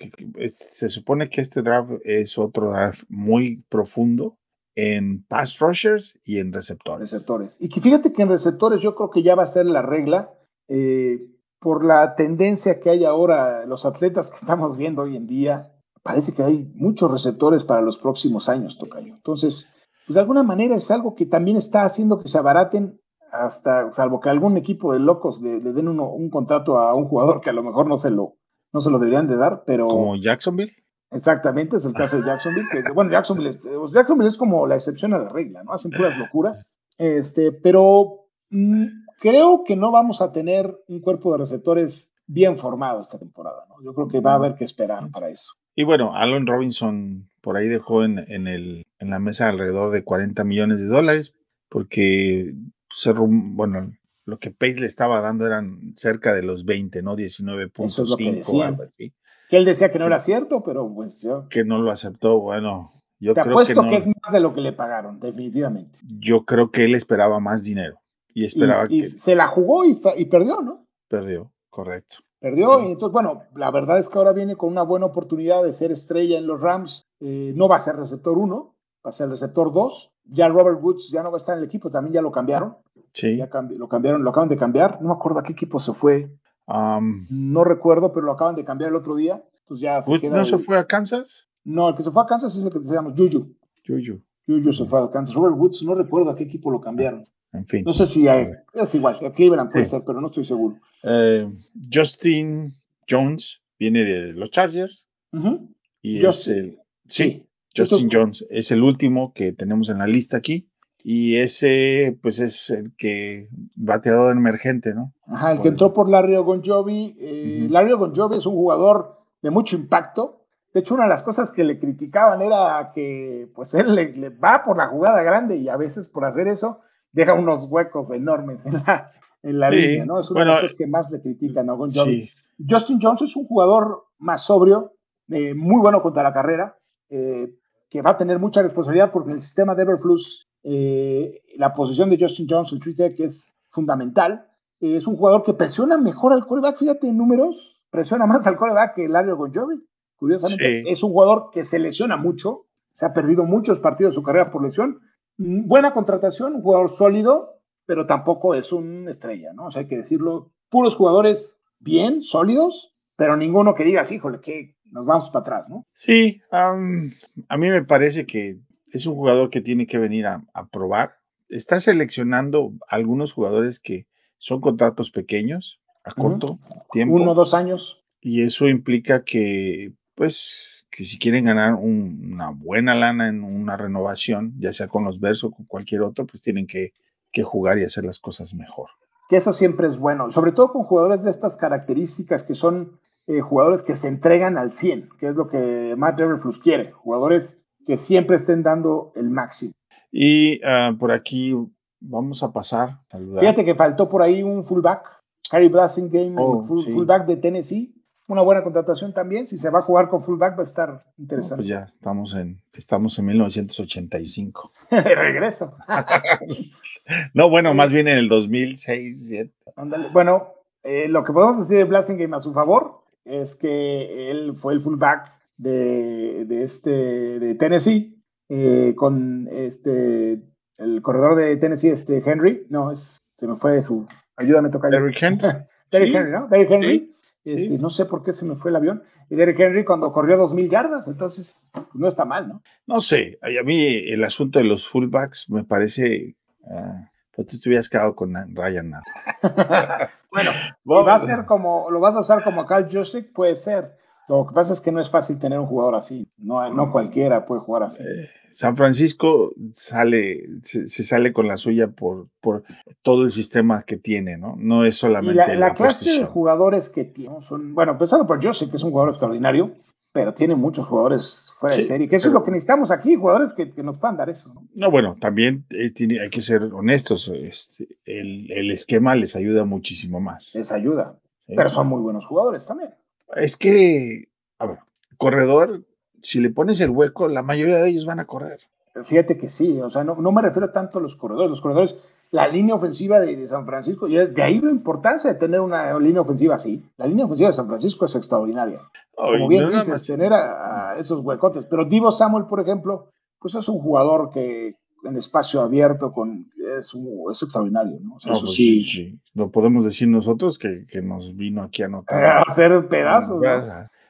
[0.56, 4.40] Se supone que este draft es otro draft muy profundo
[4.74, 7.12] en pass rushers y en receptores.
[7.12, 7.58] Receptores.
[7.62, 10.34] Y que fíjate que en receptores yo creo que ya va a ser la regla.
[10.68, 11.28] Eh,
[11.60, 16.34] por la tendencia que hay ahora, los atletas que estamos viendo hoy en día, parece
[16.34, 19.14] que hay muchos receptores para los próximos años, Tocayo.
[19.14, 19.70] Entonces,
[20.08, 23.00] pues de alguna manera es algo que también está haciendo que se abaraten
[23.32, 27.08] hasta, salvo que algún equipo de locos le, le den uno, un contrato a un
[27.08, 28.36] jugador que a lo mejor no se lo,
[28.74, 29.88] no se lo deberían de dar, pero...
[29.88, 30.74] Como Jacksonville.
[31.12, 33.60] Exactamente, es el caso de Jacksonville, que bueno, Jacksonville es,
[33.92, 35.74] Jacksonville es como la excepción a la regla, ¿no?
[35.74, 36.70] Hacen puras locuras.
[36.98, 38.86] Este, pero mmm,
[39.20, 43.84] creo que no vamos a tener un cuerpo de receptores bien formado esta temporada, ¿no?
[43.84, 45.52] Yo creo que va a haber que esperar para eso.
[45.76, 50.06] Y bueno, Allen Robinson por ahí dejó en, en, el, en la mesa alrededor de
[50.06, 51.36] 40 millones de dólares,
[51.70, 52.52] porque
[52.94, 53.94] se, bueno,
[54.26, 57.16] lo que Pace le estaba dando eran cerca de los 20, ¿no?
[57.16, 59.14] 19.5 o algo así.
[59.50, 61.48] Que él decía que no era cierto, pero pues yo...
[61.50, 64.40] Que no lo aceptó, bueno, yo Te creo apuesto que, no, que es más de
[64.40, 66.00] lo que le pagaron, definitivamente.
[66.20, 68.00] Yo creo que él esperaba más dinero.
[68.34, 69.08] Y esperaba y, y que...
[69.08, 70.88] se la jugó y, y, perdió, ¿no?
[71.08, 72.18] Perdió, correcto.
[72.40, 72.86] Perdió, sí.
[72.88, 75.92] y entonces, bueno, la verdad es que ahora viene con una buena oportunidad de ser
[75.92, 77.04] estrella en los Rams.
[77.20, 78.76] Eh, no va a ser receptor 1,
[79.06, 80.11] va a ser receptor 2.
[80.34, 82.78] Ya Robert Woods ya no va a estar en el equipo, también ya lo cambiaron.
[83.12, 83.36] Sí.
[83.36, 85.02] Ya cambi lo cambiaron, lo acaban de cambiar.
[85.02, 86.32] No me acuerdo a qué equipo se fue.
[86.68, 89.44] Um, no recuerdo, pero lo acaban de cambiar el otro día.
[89.64, 90.46] Entonces ya ¿Woods no el...
[90.46, 91.50] se fue a Kansas?
[91.66, 93.54] No, el que se fue a Kansas es el que se llama Juju.
[93.86, 94.22] Juju.
[94.48, 95.36] Juju se fue a Kansas.
[95.36, 97.28] Robert Woods, no recuerdo a qué equipo lo cambiaron.
[97.54, 97.84] En fin.
[97.86, 99.92] No sé si hay, es igual, a Cleveland puede sí.
[99.92, 100.78] ser, pero no estoy seguro.
[101.04, 101.52] Uh,
[101.94, 102.74] Justin
[103.10, 105.10] Jones viene de los Chargers.
[105.34, 105.70] Uh -huh.
[106.02, 106.56] Y Justin.
[106.56, 106.80] es el.
[107.08, 107.48] Sí, sí.
[107.76, 108.20] Justin Esto...
[108.20, 110.68] Jones es el último que tenemos en la lista aquí.
[111.04, 115.14] Y ese, pues, es el que bateador emergente, ¿no?
[115.26, 115.64] Ajá, el por...
[115.64, 117.18] que entró por Larry Ogunjobi.
[117.20, 117.70] Eh, uh -huh.
[117.72, 120.44] Larry Ogunjobi es un jugador de mucho impacto.
[120.74, 124.30] De hecho, una de las cosas que le criticaban era que, pues, él le, le
[124.30, 126.82] va por la jugada grande y a veces por hacer eso
[127.12, 129.12] deja unos huecos enormes en la,
[129.44, 130.20] en la sí, línea, ¿no?
[130.20, 132.28] Es una bueno, de las cosas que más le critican a Bon Jovi.
[132.28, 132.32] Sí.
[132.70, 134.94] Justin Jones es un jugador más sobrio,
[135.30, 136.78] eh, muy bueno contra la carrera,
[137.10, 137.50] eh,
[137.92, 142.10] que va a tener mucha responsabilidad porque en el sistema de Everflux eh, la posición
[142.10, 144.48] de Justin Jones, el tree que es fundamental.
[144.80, 148.96] es un jugador que presiona mejor al coreback, fíjate en números, presiona más al coreback
[148.96, 149.84] que Larry Gonjovi.
[150.16, 154.24] Curiosamente, es un jugador que se lesiona mucho, se ha perdido muchos partidos de su
[154.24, 155.02] carrera por lesión.
[155.38, 159.66] Mm, buena contratación, un jugador sólido, pero tampoco es una estrella, ¿no?
[159.66, 164.76] O sea, hay que decirlo, puros jugadores bien, sólidos, pero ninguno que digas, híjole, que
[164.92, 165.86] nos vamos para atrás, ¿no?
[165.94, 168.60] Sí, a mí me parece que
[168.92, 171.18] es un jugador que tiene que venir a, probar.
[171.50, 176.60] Está seleccionando algunos jugadores que son contratos pequeños, a corto
[176.92, 177.16] tiempo.
[177.16, 178.04] Uno o dos años.
[178.20, 184.54] Y eso implica que, pues, que si quieren ganar una buena lana en una renovación,
[184.60, 186.94] ya sea con los versos o con cualquier otro, pues tienen que,
[187.32, 188.90] que jugar y hacer las cosas mejor.
[189.30, 193.42] Que eso siempre es bueno, sobre todo con jugadores de estas características que son eh,
[193.42, 197.98] jugadores que se entregan al 100, que es lo que Matt Everflux quiere, jugadores que
[197.98, 199.74] siempre estén dando el máximo.
[200.12, 201.56] Y uh, por aquí
[202.00, 203.00] vamos a pasar.
[203.40, 205.04] Fíjate que faltó por ahí un fullback,
[205.52, 207.96] Harry Blasingame, oh, full, fullback de Tennessee.
[208.28, 209.46] Una buena contratación también.
[209.46, 211.64] Si se va a jugar con fullback va a estar interesante.
[211.64, 214.72] pues ya estamos en, estamos en 1985.
[214.90, 215.76] de regreso.
[217.34, 220.12] no, bueno, más bien en el 2006, 2007.
[220.14, 220.54] Bueno,
[220.84, 224.82] eh, lo que podemos decir de Blasingame a su favor es que él fue el
[224.82, 230.42] fullback de, de este, de Tennessee, eh, con este,
[230.78, 234.92] el corredor de Tennessee, este Henry, no, es, se me fue su, ayúdame a tocar.
[234.92, 235.48] Derrick Henry.
[235.92, 236.48] Derrick Henry, ¿no?
[236.48, 237.16] Derrick Henry.
[237.44, 239.04] Este, no sé por qué se me fue el avión.
[239.30, 242.64] Y Derrick Henry cuando corrió 2.000 yardas, entonces pues, no está mal, ¿no?
[242.86, 246.36] No sé, a mí el asunto de los fullbacks me parece...
[246.62, 249.02] Uh, pues tú estuvieras quedado con Ryan.
[250.32, 250.52] bueno,
[250.84, 253.98] si va a ser como, lo vas a usar como Cal Jusic, puede ser.
[254.28, 256.26] Lo que pasa es que no es fácil tener un jugador así.
[256.38, 258.02] No, no cualquiera puede jugar así.
[258.02, 262.64] Eh, San Francisco sale, se, sale con la suya por, por
[263.02, 264.56] todo el sistema que tiene, ¿no?
[264.58, 265.36] No es solamente.
[265.36, 267.74] la, la, clase de jugadores que tiene son.
[267.74, 269.72] Bueno, empezando por Joseph, que es un jugador extraordinario,
[270.14, 272.10] pero tiene muchos jugadores fuera de serie.
[272.10, 274.54] Que eso es lo que necesitamos aquí, jugadores que, nos puedan dar eso.
[274.74, 277.30] No, bueno, también eh, tiene, hay que ser honestos.
[277.34, 280.54] Este, el, el, esquema les ayuda muchísimo más.
[280.56, 281.18] Les ayuda.
[281.48, 282.92] Pero son muy buenos jugadores también.
[283.36, 284.80] Es que, a ver,
[285.18, 285.84] corredor,
[286.22, 288.60] si le pones el hueco, la mayoría de ellos van a correr.
[289.06, 291.50] Fíjate que sí, o sea, no, no me refiero tanto a los corredores.
[291.50, 291.96] Los corredores,
[292.32, 296.22] la línea ofensiva de, San Francisco, y de ahí la importancia de tener una línea
[296.22, 296.84] ofensiva así.
[296.98, 298.82] La línea ofensiva de San Francisco es extraordinaria.
[299.22, 301.66] Como bien dices, tener a, esos huecotes.
[301.66, 306.94] Pero Divo Samuel, por ejemplo, pues es un jugador que en espacio abierto con es,
[307.32, 308.18] es extraordinario, ¿no?
[308.18, 309.20] eso pues sí.
[309.34, 312.24] Lo podemos decir nosotros que, que nos vino aquí a notar.
[312.38, 313.44] A hacer pedazos.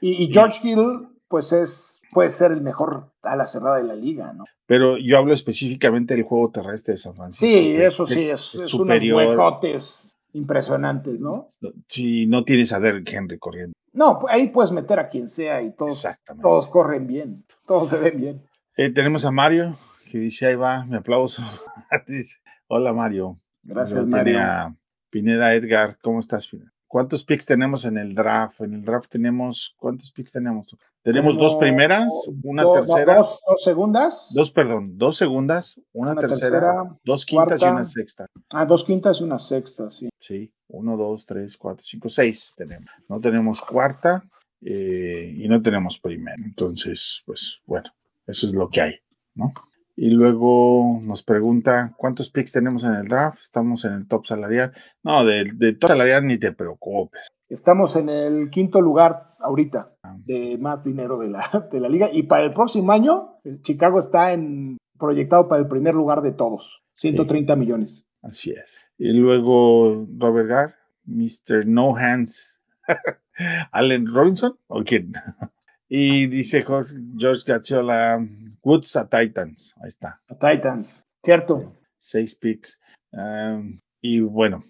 [0.02, 3.96] Y, y, George Hill, pues es, puede ser el mejor a la cerrada de la
[3.96, 4.46] liga, ¿no?
[4.66, 7.46] Pero yo hablo específicamente del juego terrestre de San Francisco.
[7.46, 9.22] Sí, eso sí, es, es, superior.
[9.22, 11.50] unos huecotes impresionantes, ¿no?
[11.88, 13.74] Si no tienes a Derrick Henry corriendo.
[13.94, 16.08] No, ahí puedes meter a quien sea y todos,
[16.42, 18.42] todos corren bien, todos se ven bien.
[18.78, 19.76] Eh, tenemos a Mario,
[20.10, 21.42] que dice, ahí va, mi aplauso.
[22.08, 23.40] dice, hola Mario.
[23.64, 24.76] Gracias, Mario.
[25.10, 26.72] Pineda Edgar, ¿cómo estás, Pineda?
[26.92, 28.60] ¿Cuántos picks tenemos en el draft?
[28.60, 30.76] En el draft tenemos, ¿cuántos picks tenemos?
[31.04, 32.12] Tenemos, dos primeras,
[32.44, 33.16] una tercera.
[33.16, 34.30] dos, segundas.
[34.36, 38.26] Dos, perdón, dos segundas, una, tercera, dos quintas y una sexta.
[38.50, 40.10] Ah, dos quintas y una sexta, sí.
[40.22, 42.92] Sí, uno, dos, tres, cuatro, cinco, seis tenemos.
[43.10, 44.24] No tenemos cuarta
[44.62, 46.38] eh, y no tenemos primera.
[46.38, 47.90] Entonces, pues bueno,
[48.28, 48.94] eso es lo que hay,
[49.34, 49.52] ¿no?
[49.96, 53.40] Y luego nos pregunta, ¿cuántos picks tenemos en el draft?
[53.40, 54.72] Estamos en el top salarial.
[55.04, 57.28] No, de, top salarial ni te preocupes.
[57.50, 60.16] Estamos en el quinto lugar ahorita ah.
[60.24, 62.10] de más dinero de la, de la liga.
[62.14, 66.84] Y para el próximo año, Chicago está en, proyectado para el primer lugar de todos,
[66.94, 68.06] 130 millones.
[68.22, 68.80] Así es.
[68.98, 71.66] Y luego Robert Gar, Mr.
[71.66, 72.60] No Hands,
[73.72, 75.14] Allen Robinson, ¿o quién?
[75.94, 78.26] Y dice George Gazziola,
[78.64, 79.76] Woods a Titans.
[79.82, 80.22] Ahí está.
[80.30, 81.76] A Titans, cierto.
[81.98, 82.80] Seis picks.
[83.12, 84.64] Um, y bueno,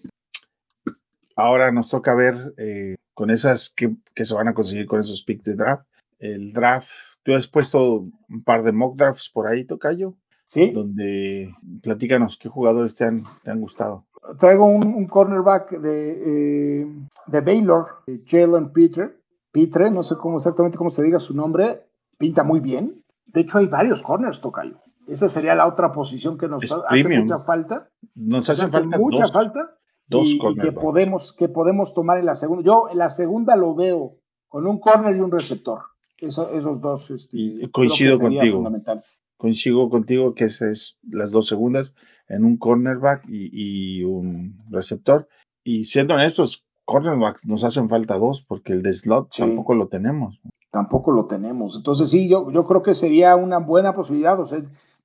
[1.36, 5.44] ahora nos toca ver eh, con esas que, se van a conseguir con esos picks
[5.44, 5.86] de draft.
[6.18, 6.90] El draft,
[7.22, 10.16] tú has puesto un par de mock drafts por ahí, Tocayo.
[10.52, 10.70] Sí.
[10.70, 14.04] Donde platícanos qué jugadores te han, te han gustado.
[14.38, 16.86] Traigo un, cornerback de, eh,
[17.26, 17.86] de Baylor,
[18.26, 19.16] Jalen Peter
[19.50, 21.86] Pitre, no sé cómo exactamente cómo se diga su nombre,
[22.18, 23.02] pinta muy bien.
[23.26, 24.76] De hecho, hay varios corners, Tocayo.
[25.08, 27.88] Esa sería la otra posición que nos hace mucha falta.
[28.14, 29.74] Nos hace, falta mucha falta.
[30.06, 32.62] Dos y, y que podemos, que podemos tomar en la segunda.
[32.62, 34.16] Yo en la segunda lo veo
[34.48, 35.80] con un corner y un receptor.
[36.18, 37.10] Eso- esos dos.
[37.10, 38.56] Este, Y coincido contigo.
[38.58, 39.02] fundamental.
[39.42, 41.94] Coincido contigo que esas es las dos segundas
[42.28, 45.26] en un cornerback y, y un receptor.
[45.64, 49.42] Y siendo honestos, cornerbacks nos hacen falta dos porque el de slot Sí.
[49.42, 50.40] tampoco lo tenemos.
[50.70, 51.74] Tampoco lo tenemos.
[51.76, 54.38] Entonces sí, yo, yo creo que sería una buena posibilidad.
[54.38, 54.60] O sea,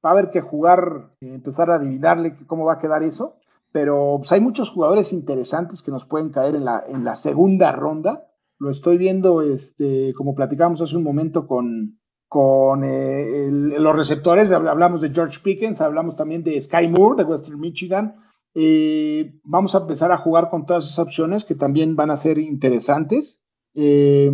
[0.06, 3.38] va a haber que jugar, eh, empezar a adivinarle cómo va a quedar eso.
[3.71, 7.71] Pero pues, hay muchos jugadores interesantes que nos pueden caer en la, en la segunda
[7.71, 8.28] ronda.
[8.60, 11.97] Lo estoy viendo, este, como platicamos hace un momento con,
[12.28, 14.52] con eh, el- los receptores.
[14.52, 18.16] Habl- Hablamos de George Pickens, hablamos también de Sky Moore de Western Michigan.
[18.54, 22.38] Eh, vamos a empezar a jugar con todas esas opciones que también van a ser
[22.38, 23.44] interesantes.
[23.76, 24.32] Eh,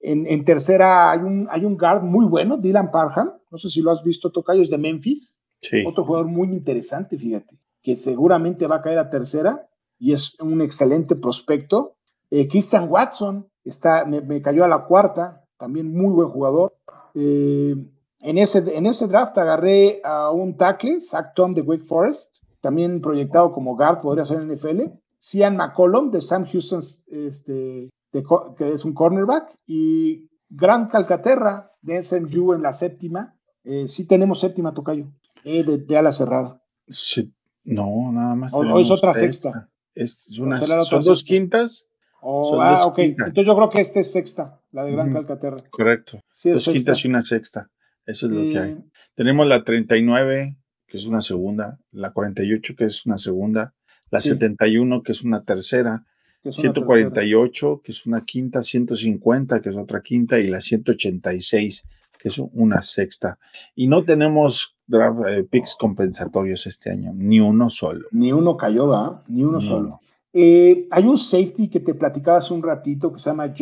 [0.00, 3.32] en, en tercera hay un, hay un guard muy bueno, Dylan Parham.
[3.50, 5.38] No sé si lo has visto, Tocayo, es de Memphis.
[5.60, 5.84] Sí.
[5.86, 9.66] Otro jugador muy interesante, fíjate, que seguramente va a caer a tercera
[9.98, 11.96] y es un excelente prospecto.
[12.30, 16.74] Christian Watson está, me, me cayó a la cuarta, también muy buen jugador.
[17.14, 17.74] Eh,
[18.20, 23.00] en, ese, en ese draft agarré a un tackle, Zach Tom de Wake Forest, también
[23.00, 24.92] proyectado como guard, podría ser en NFL.
[25.18, 28.24] Cian McCollum de Sam Houston, este, de
[28.56, 29.54] que es un cornerback.
[29.66, 33.34] Y Grant Calcaterra de SMU en la séptima.
[33.64, 35.06] Eh, sí tenemos séptima, Tocayo,
[35.44, 36.62] eh, de, de ala cerrada.
[36.88, 37.32] Sí.
[37.64, 38.54] No, nada más.
[38.54, 39.20] O- es otra esta.
[39.20, 39.68] sexta.
[39.94, 41.34] Es una, son dos sexta.
[41.34, 41.86] quintas,
[42.22, 42.96] Oh, Son ah, dos ok.
[42.96, 43.28] quintas.
[43.28, 45.12] Entonces yo creo que esta es sexta, la de Gran.
[45.12, 45.56] Calcaterra.
[45.70, 46.20] correcto.
[46.32, 46.72] Sí, dos sexta.
[46.78, 47.70] quintas y una sexta.
[48.06, 48.78] Eso es lo que hay.
[49.14, 50.56] Tenemos la 39,
[50.86, 53.74] que es una segunda, la 48, que es una segunda,
[54.10, 54.30] la Sí.
[54.30, 56.04] 71, que es una tercera,
[56.42, 60.60] que es una 148, que es una quinta, 150, que es otra quinta, y la
[60.60, 61.84] 186,
[62.18, 63.38] que es una sexta.
[63.74, 68.08] Y no tenemos draft, eh, picks compensatorios este año, ni uno solo.
[68.10, 69.22] Ni uno cayó, ¿va?
[69.28, 70.00] Ni uno solo.
[70.32, 73.52] Eh, hay un safety que te platicaba hace un ratito que se llama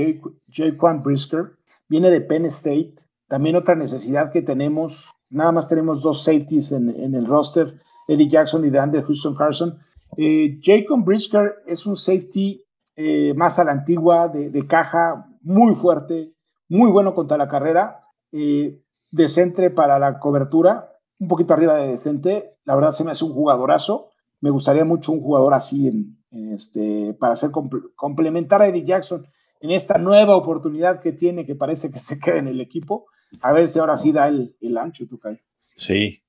[0.51, 1.57] Jaquan Brisker.
[1.89, 2.95] Viene de Penn State.
[3.29, 5.11] También otra necesidad que tenemos.
[5.31, 7.75] Nada más tenemos dos safeties en, el roster.
[8.07, 9.79] Eddie Jackson y de Andre Houston Carson.
[10.17, 12.65] Eh, Jacob Brisker es un safety
[12.97, 16.33] eh, más a la antigua, de, de caja, muy fuerte,
[16.69, 22.57] muy bueno contra la carrera, eh, decente para la cobertura, un poquito arriba de decente.
[22.65, 24.08] La verdad se me hace un jugadorazo.
[24.41, 28.85] Me gustaría mucho un jugador así en, en este, para hacer comple- complementar a Eddie
[28.85, 29.27] Jackson
[29.61, 33.07] en esta nueva oportunidad que tiene, que parece que se queda en el equipo.
[33.41, 35.39] A ver si ahora sí da el, el ancho, Tucay.
[35.75, 36.21] Sí.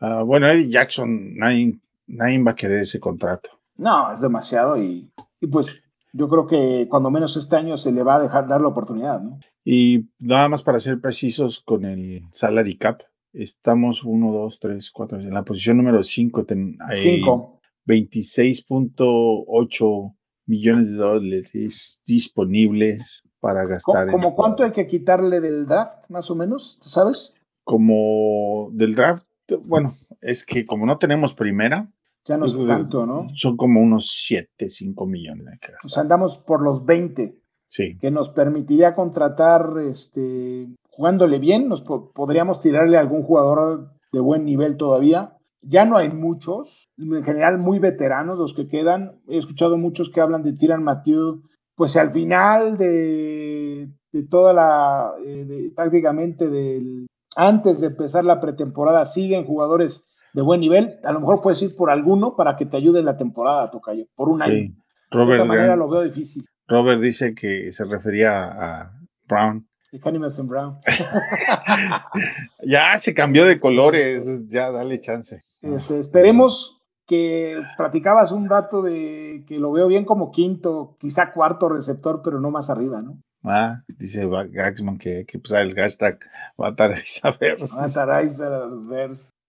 [0.00, 3.50] Ah, bueno, Eddie Jackson, nadie, nadie va a querer ese contrato.
[3.76, 8.02] No, es demasiado y, y pues yo creo que cuando menos este año se le
[8.02, 9.38] va a dejar dar la oportunidad, ¿no?
[9.64, 13.00] Y nada más para ser precisos con el salary cap,
[13.34, 16.44] estamos 1, 2, 3, 4, en la posición número 5
[16.80, 17.60] hay Cinco.
[17.86, 20.14] 26.8
[20.46, 24.08] millones de dólares disponibles para gastar.
[24.08, 26.78] en- ¿Como cuánto hay que quitarle del draft, más o menos?
[26.82, 27.34] ¿Tú sabes?
[27.64, 29.24] Como del draft,
[29.64, 31.90] bueno, es que como no tenemos primera,
[32.26, 33.28] Ya no es creo que tanto, ¿no?
[33.34, 35.84] son como unos 7, 5 millones gastar.
[35.84, 41.82] O sea, andamos por los 20, sí, que nos permitiría contratar, este, jugándole bien, nos
[41.82, 45.32] po- podríamos tirarle a algún jugador de buen nivel todavía.
[45.62, 49.20] Ya no hay muchos, en general muy veteranos los que quedan.
[49.28, 51.42] He escuchado muchos que hablan de Tyrann Mathieu,
[51.74, 58.40] pues al final de, de toda la, eh, de- prácticamente del, antes de empezar la
[58.40, 60.98] pretemporada, siguen jugadores de buen nivel.
[61.04, 64.04] A lo mejor puedes ir por alguno para que te ayude en la temporada, Tocayo,
[64.14, 64.52] por un año.
[64.52, 64.68] sí.
[65.10, 66.44] De Robert, otra manera Grant- lo veo difícil.
[66.66, 68.90] Robert dice que se refería a
[69.28, 69.66] Brown.
[70.00, 70.78] Kenny Mason Brown.
[72.62, 75.42] Ya se cambió de colores, ya dale chance.
[75.60, 81.68] Este, esperemos que platicabas un rato de que lo veo bien como quinto, quizá cuarto
[81.68, 83.18] receptor, pero no más arriba, ¿no?
[83.42, 86.18] Ah, dice Gaxman que que usar el hashtag
[86.56, 86.94] matar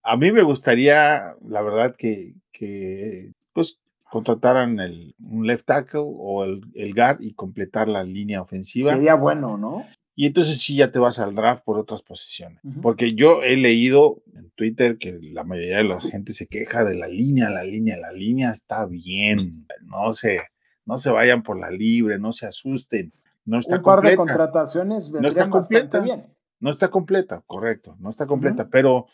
[0.05, 3.79] a mí me gustaría, la verdad, que, que pues
[4.11, 8.91] contrataran el, un left tackle o el, el guard y completar la línea ofensiva.
[8.91, 9.83] Sería bueno, ¿no?
[10.15, 12.59] Y entonces sí ya te vas al draft por otras posiciones.
[12.81, 16.95] Porque yo he leído en Twitter que la mayoría de la gente se queja de
[16.95, 19.67] la línea, la línea, la línea está bien.
[19.83, 20.41] No se,
[20.85, 23.11] no se vayan por la libre, no se asusten.
[23.43, 25.99] No está un par de contrataciones vendrían está completa.
[25.99, 26.25] bien.
[26.59, 29.07] No está completa, correcto, no está completa, pero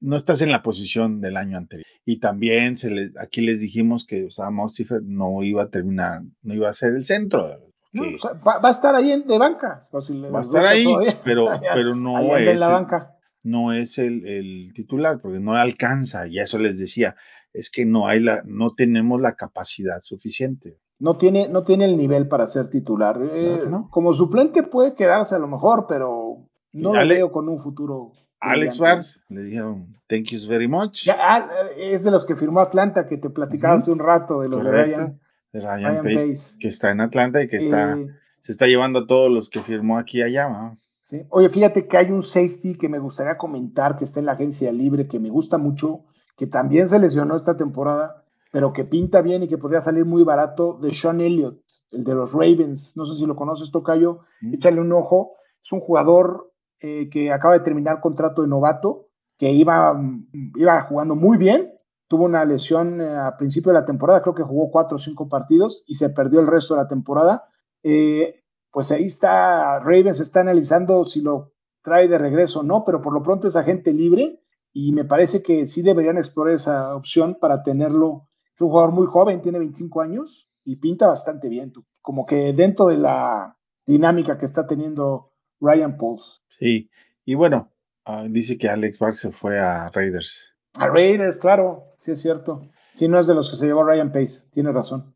[0.00, 1.86] no estás en la posición del año anterior.
[2.04, 6.54] Y también se les, aquí les dijimos que Sam Ostifer no iba a terminar, no
[6.54, 7.71] iba a ser el centro.
[7.92, 9.88] No, que o sea, va, va a estar ahí en- de banca.
[10.00, 11.20] si va a estar ahí, todavía.
[11.24, 13.16] pero, pero no es, la el, banca.
[13.44, 17.16] no es el, el titular, porque no alcanza, y eso les decía.
[17.52, 20.78] es que no hay la, no tenemos la capacidad suficiente.
[20.98, 23.18] No tiene, no tiene el nivel para ser titular.
[23.20, 23.88] Eh, no.
[23.90, 28.12] Como suplente puede quedarse a lo mejor, pero no Ale- lo veo con un futuro.
[28.40, 28.78] Alex.
[28.78, 31.04] Vars, le dijeron, thank you very much.
[31.04, 34.48] Ya, ah, es de los que firmó Atlanta, que te platicaba hace un rato, de
[34.48, 35.00] los Correcto.
[35.00, 35.20] de Ryan,
[35.52, 36.58] de Ryan, Ryan Pace, Pace.
[36.58, 38.08] que está en Atlanta y que está, Eh,
[38.40, 40.48] se está llevando a todos los que firmó aquí y allá.
[40.48, 40.76] ¿no?
[41.00, 41.22] Sí.
[41.30, 44.72] Oye, fíjate que hay un safety que me gustaría comentar que está en la agencia
[44.72, 46.04] libre, que me gusta mucho,
[46.36, 50.22] que también se lesionó esta temporada, pero que pinta bien y que podría salir muy
[50.24, 52.96] barato, de Sean Elliott, el de los Ravens.
[52.96, 54.20] No sé si lo conoces, Tocayo.
[54.40, 54.54] Mm.
[54.54, 55.32] Échale un ojo.
[55.64, 60.80] Es un jugador eh, que acaba de terminar contrato de novato, que iba, mm, iba
[60.82, 61.72] jugando muy bien.
[62.12, 65.30] Tuvo una lesión eh, a principio de la temporada, creo que jugó cuatro o cinco
[65.30, 67.48] partidos y se perdió el resto de la temporada.
[67.82, 73.00] Eh, pues ahí está, Ravens está analizando si lo trae de regreso o no, pero
[73.00, 74.42] por lo pronto es agente libre
[74.74, 78.28] y me parece que sí deberían explorar esa opción para tenerlo.
[78.54, 81.86] Es un jugador muy joven, tiene 25 años y pinta bastante bien, tú.
[82.02, 83.56] como que dentro de la
[83.86, 85.32] dinámica que está teniendo
[85.62, 86.44] Ryan Pauls.
[86.58, 86.90] Sí,
[87.24, 87.72] y bueno,
[88.04, 90.52] ah, dice que Alex Vars se fue a Raiders.
[90.74, 92.66] A Raiders, claro, sí es cierto.
[92.92, 95.14] Sí, no es de los que se llevó Ryan Pace, tiene razón.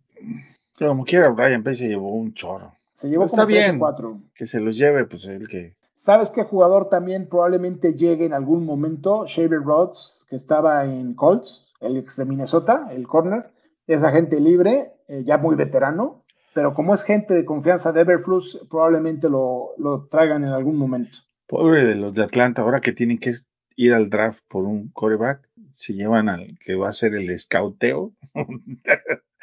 [0.79, 2.73] Pero como quiera, Ryan Pace se llevó un chorro.
[2.95, 3.79] Se llevó Está como o bien.
[3.79, 4.19] cuatro.
[4.35, 5.75] Que se los lleve, pues el que.
[5.95, 9.25] ¿Sabes qué jugador también probablemente llegue en algún momento?
[9.27, 13.51] Shaver Rhodes, que estaba en Colts, el ex de Minnesota, el corner.
[13.87, 16.25] Es agente libre, eh, ya muy veterano,
[16.55, 21.19] pero como es gente de confianza de Everflux, probablemente lo, lo traigan en algún momento.
[21.47, 23.33] Pobre de los de Atlanta, ahora que tienen que
[23.77, 28.13] ir al draft por un coreback, se llevan al que va a ser el escauteo.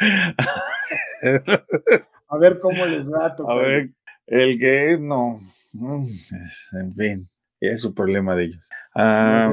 [2.29, 3.36] A ver cómo les va.
[3.47, 3.89] A ver,
[4.27, 5.39] el que es, no.
[5.73, 6.03] Mm,
[6.43, 7.27] es- en fin,
[7.59, 8.69] es su problema de ellos.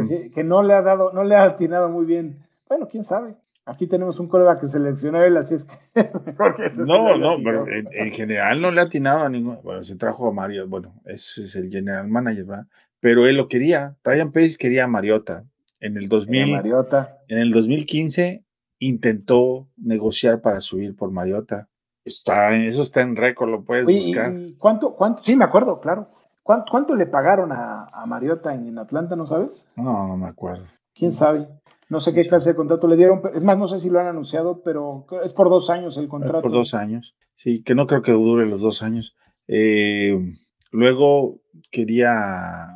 [0.08, 2.38] Si- que no le ha dado, no le ha atinado muy bien.
[2.68, 3.34] Bueno, quién sabe.
[3.66, 5.74] Aquí tenemos un coreback que seleccionó él, así es que
[6.76, 9.60] no, no, pero en, en general no le ha atinado a ninguno.
[9.62, 12.66] Bueno, se trajo a Mario, bueno, ese es el general manager, ¿verdad?
[13.00, 13.96] Pero él lo quería.
[14.02, 15.44] Ryan Pace quería a Mariota.
[15.80, 17.18] En el Era 2000, Mariota.
[17.28, 18.44] en el 2015
[18.78, 21.68] intentó negociar para subir por Mariota.
[22.04, 24.32] Está, eso está en récord, lo puedes Oye, buscar.
[24.34, 25.22] ¿y cuánto, cuánto?
[25.22, 26.10] Sí, me acuerdo, claro.
[26.42, 29.66] ¿Cuánto, cuánto le pagaron a, a Mariota en, en Atlanta, no sabes?
[29.76, 30.64] No, no me acuerdo.
[30.94, 31.46] ¿Quién sabe?
[31.90, 32.28] No sé qué Sí.
[32.28, 33.20] clase de contrato le dieron.
[33.34, 36.42] Es más, no sé si lo han anunciado, pero es por dos años el contrato.
[36.42, 37.14] Por dos años.
[37.34, 39.14] Sí, que no creo que dure los dos años.
[39.48, 40.16] Eh,
[40.70, 42.12] luego quería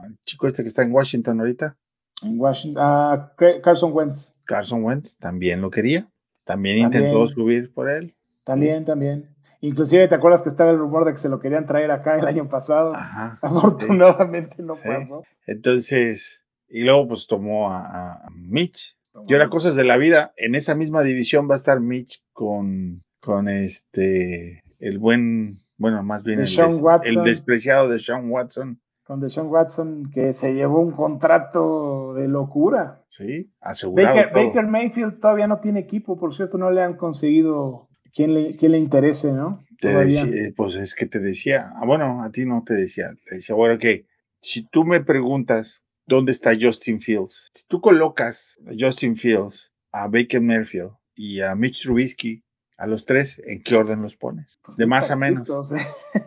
[0.07, 1.77] el chico este que está en Washington ahorita,
[2.25, 2.83] En Washington.
[2.85, 4.33] ah, Ca- Carson Wentz.
[4.45, 6.09] Carson Wentz, también lo quería.
[6.45, 7.05] También, También.
[7.05, 8.15] intentó subir por él.
[8.45, 9.31] También, también.
[9.61, 12.27] Inclusive, ¿te acuerdas que estaba el rumor de que se lo querían traer acá el
[12.27, 12.95] año pasado?
[12.95, 13.39] Ajá.
[13.41, 14.83] Afortunadamente no Sí.
[14.85, 15.25] pasó.
[15.47, 18.97] Entonces, y luego pues tomó a, Mitch.
[19.29, 23.01] Y ahora cosas de la vida, en esa misma división va a estar Mitch con,
[23.21, 28.81] con este, el buen, bueno, más bien el, des- el despreciado de Sean Watson.
[29.05, 33.05] Con Deshaun Watson, que se llevó un contrato de locura.
[33.09, 34.17] Sí, asegurado.
[34.17, 34.47] Baker, todo.
[34.47, 38.73] Baker Mayfield todavía no tiene equipo, por cierto, no le han conseguido quien le, quien
[38.73, 39.63] le interese, ¿no?
[39.79, 43.35] Te decía, pues es que te decía, ah, bueno, a ti no te decía, te
[43.35, 44.07] decía, bueno, que
[44.39, 50.09] si tú me preguntas dónde está Justin Fields, si tú colocas a Justin Fields, a
[50.09, 52.43] Baker Mayfield y a Mitch Trubisky,
[52.77, 54.61] a los tres, ¿en qué orden los pones?
[54.77, 55.49] De más a menos.
[55.49, 55.73] Parejitos,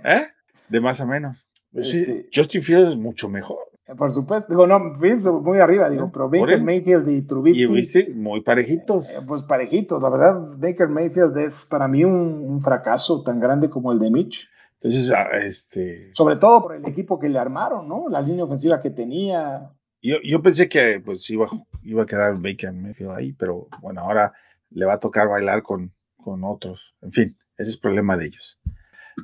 [0.06, 0.28] ¿Eh?
[0.70, 1.47] De más a menos.
[1.72, 3.60] Pues sí, Este- Justin Fields es mucho mejor.
[3.88, 6.62] eh, Por supuesto, digo, no, Fields muy arriba, digo, pero Baker.
[6.64, 9.10] Mayfield y Trubisky, Y viste, muy parejitos.
[9.10, 12.14] eh, pues parejitos, la verdad, Baker Mayfield es para mí un,
[12.46, 16.86] un fracaso tan grande como el de Mitch, Entonces, ah, este, sobre todo por el
[16.86, 18.10] equipo que le armaron, ¿no?
[18.10, 19.72] La línea ofensiva que tenía,
[20.04, 21.48] yo, yo pensé que pues iba,
[21.82, 24.34] iba a quedar Baker Mayfield ahí, pero bueno, ahora
[24.70, 26.94] le va a tocar bailar con, con otros.
[27.02, 28.60] En fin, ese es problema de ellos.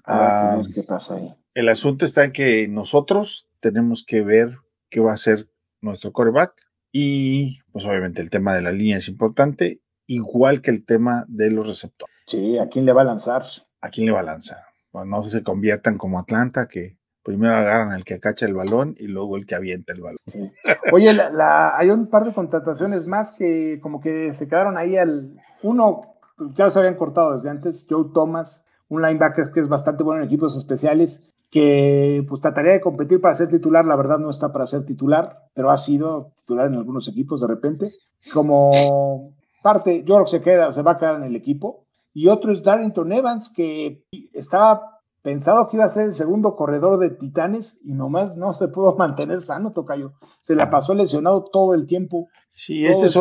[0.05, 1.33] habrá Ah, que ver qué pasa ahí.
[1.55, 4.57] El asunto está en que nosotros tenemos que ver
[4.89, 5.47] qué va a ser
[5.81, 6.53] nuestro coreback
[6.91, 11.49] y pues obviamente el tema de la línea es importante, igual que el tema de
[11.49, 12.13] los receptores.
[12.27, 13.43] Sí, ¿a quién le va a lanzar?
[13.81, 14.59] ¿A quién le va a lanzar?
[14.91, 19.07] Bueno, no se conviertan como Atlanta, que primero agarran al que acacha el balón y
[19.07, 20.17] luego el que avienta el balón.
[20.27, 20.51] Sí.
[20.91, 24.97] Oye, la, la- hay un par de contrataciones más que como que se quedaron ahí
[24.97, 25.41] al...
[25.63, 26.15] Uno,
[26.55, 30.27] ya se habían cortado desde antes, Joe Thomas, un linebacker que es bastante bueno en
[30.27, 34.65] equipos especiales, que pues trataría de competir para ser titular, la verdad no está para
[34.65, 37.93] ser titular, pero ha sido titular en algunos equipos de repente.
[38.33, 41.85] Como parte, yo creo que se queda, se va a quedar en el equipo.
[42.11, 46.97] Y otro es Darrington Evans, que estaba pensado que iba a ser el segundo corredor
[46.97, 50.13] de Titanes y nomás no se pudo mantener sano, Tocayo.
[50.41, 52.29] Se la pasó lesionado todo el tiempo.
[52.49, 53.15] Sí, ese es,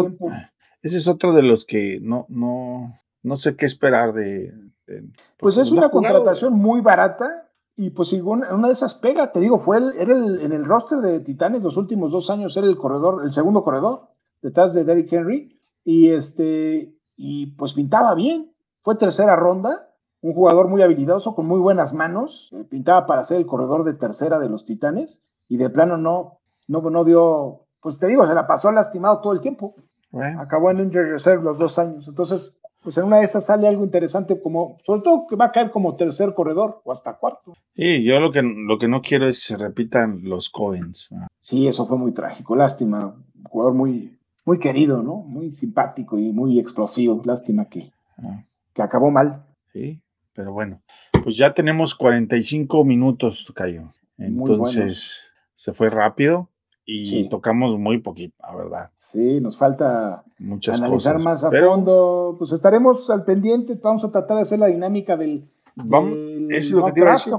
[0.80, 4.54] ese otro de los que no, no, no sé qué esperar de.
[4.86, 5.04] de
[5.36, 6.14] pues es no una jugado.
[6.14, 7.41] contratación muy barata
[7.76, 10.52] y pues si una, una de esas pega, te digo, fue el, era el, en
[10.52, 14.08] el roster de Titanes los últimos dos años, era el corredor, el segundo corredor,
[14.42, 18.52] detrás de Derrick Henry, y este, y pues pintaba bien,
[18.82, 23.38] fue tercera ronda, un jugador muy habilidoso, con muy buenas manos, eh, pintaba para ser
[23.38, 27.98] el corredor de tercera de los Titanes, y de plano no, no, no dio, pues
[27.98, 29.74] te digo, se la pasó lastimado todo el tiempo,
[30.10, 33.68] Bueno, acabó en Injury Reserve los dos años, entonces pues en una de esas sale
[33.68, 37.54] algo interesante como, sobre todo que va a caer como tercer corredor o hasta cuarto.
[37.76, 41.10] sí, yo lo que, lo que no quiero es que se repitan los Coens.
[41.40, 45.16] Sí, eso fue muy trágico, lástima, un jugador muy, muy querido, ¿no?
[45.16, 49.44] Muy simpático y muy explosivo, lástima que, Ah, que acabó mal.
[49.72, 50.00] Sí,
[50.34, 50.82] pero bueno,
[51.24, 53.92] pues ya tenemos 45 minutos, Cayo.
[54.18, 56.48] Entonces, se fue rápido
[56.84, 57.28] y Sí.
[57.28, 58.90] tocamos muy poquito, la verdad.
[58.94, 61.24] Sí, nos falta Muchas analizar cosas.
[61.24, 65.16] más a pero fondo, pues estaremos al pendiente, vamos a tratar de hacer la dinámica
[65.16, 66.12] del, Vamos,
[66.50, 67.32] es lo que mock te iba a decir.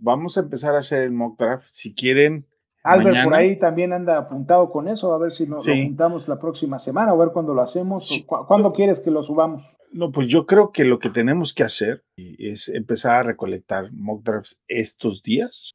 [0.00, 1.64] Vamos a empezar a hacer el mock draft.
[1.68, 2.44] Si quieren,
[2.84, 3.24] Albert mañana.
[3.24, 5.70] por ahí también anda apuntado con eso, a ver si nos Sí.
[5.70, 8.24] lo juntamos la próxima semana, a ver cuándo lo hacemos, Sí.
[8.24, 9.74] o cu- cuándo quieres que lo subamos.
[9.92, 14.22] No, pues yo creo que lo que tenemos que hacer es empezar a recolectar mock
[14.24, 15.70] drafts estos días.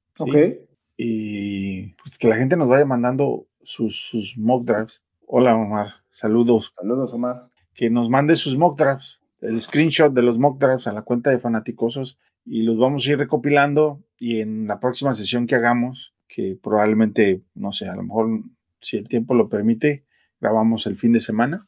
[0.97, 5.03] Y pues que la gente nos vaya mandando sus, sus mock drafts.
[5.27, 5.93] Hola, Omar.
[6.09, 6.73] Saludos.
[6.75, 7.49] saludos Omar.
[7.73, 11.29] Que nos mande sus mock drafts, el screenshot de los mock drafts a la cuenta
[11.29, 16.15] de Fanaticosos y los vamos a ir recopilando y en la próxima sesión que hagamos,
[16.27, 18.41] que probablemente, no sé, a lo mejor
[18.81, 20.05] si el tiempo lo permite,
[20.39, 21.67] grabamos el fin de semana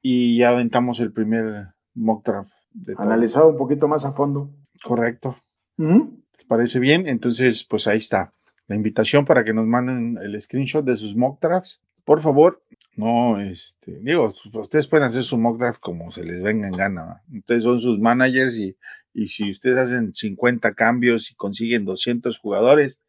[0.00, 3.04] y ya aventamos el primer mock draft de todo.
[3.04, 4.50] Analizado un poquito más a fondo.
[4.82, 5.36] Correcto.
[5.76, 6.23] Ujú.
[6.36, 7.06] ¿Les parece bien?
[7.06, 8.32] Entonces, pues ahí está.
[8.66, 11.80] La invitación para que nos manden el screenshot de sus mock drafts.
[12.04, 12.62] Por favor,
[12.96, 17.04] no, este, digo, ustedes pueden hacer su mock draft como se les venga en gana.
[17.04, 17.22] ¿va?
[17.36, 18.76] Ustedes son sus managers y,
[19.12, 23.00] y si ustedes hacen 50 cambios y consiguen 200 jugadores,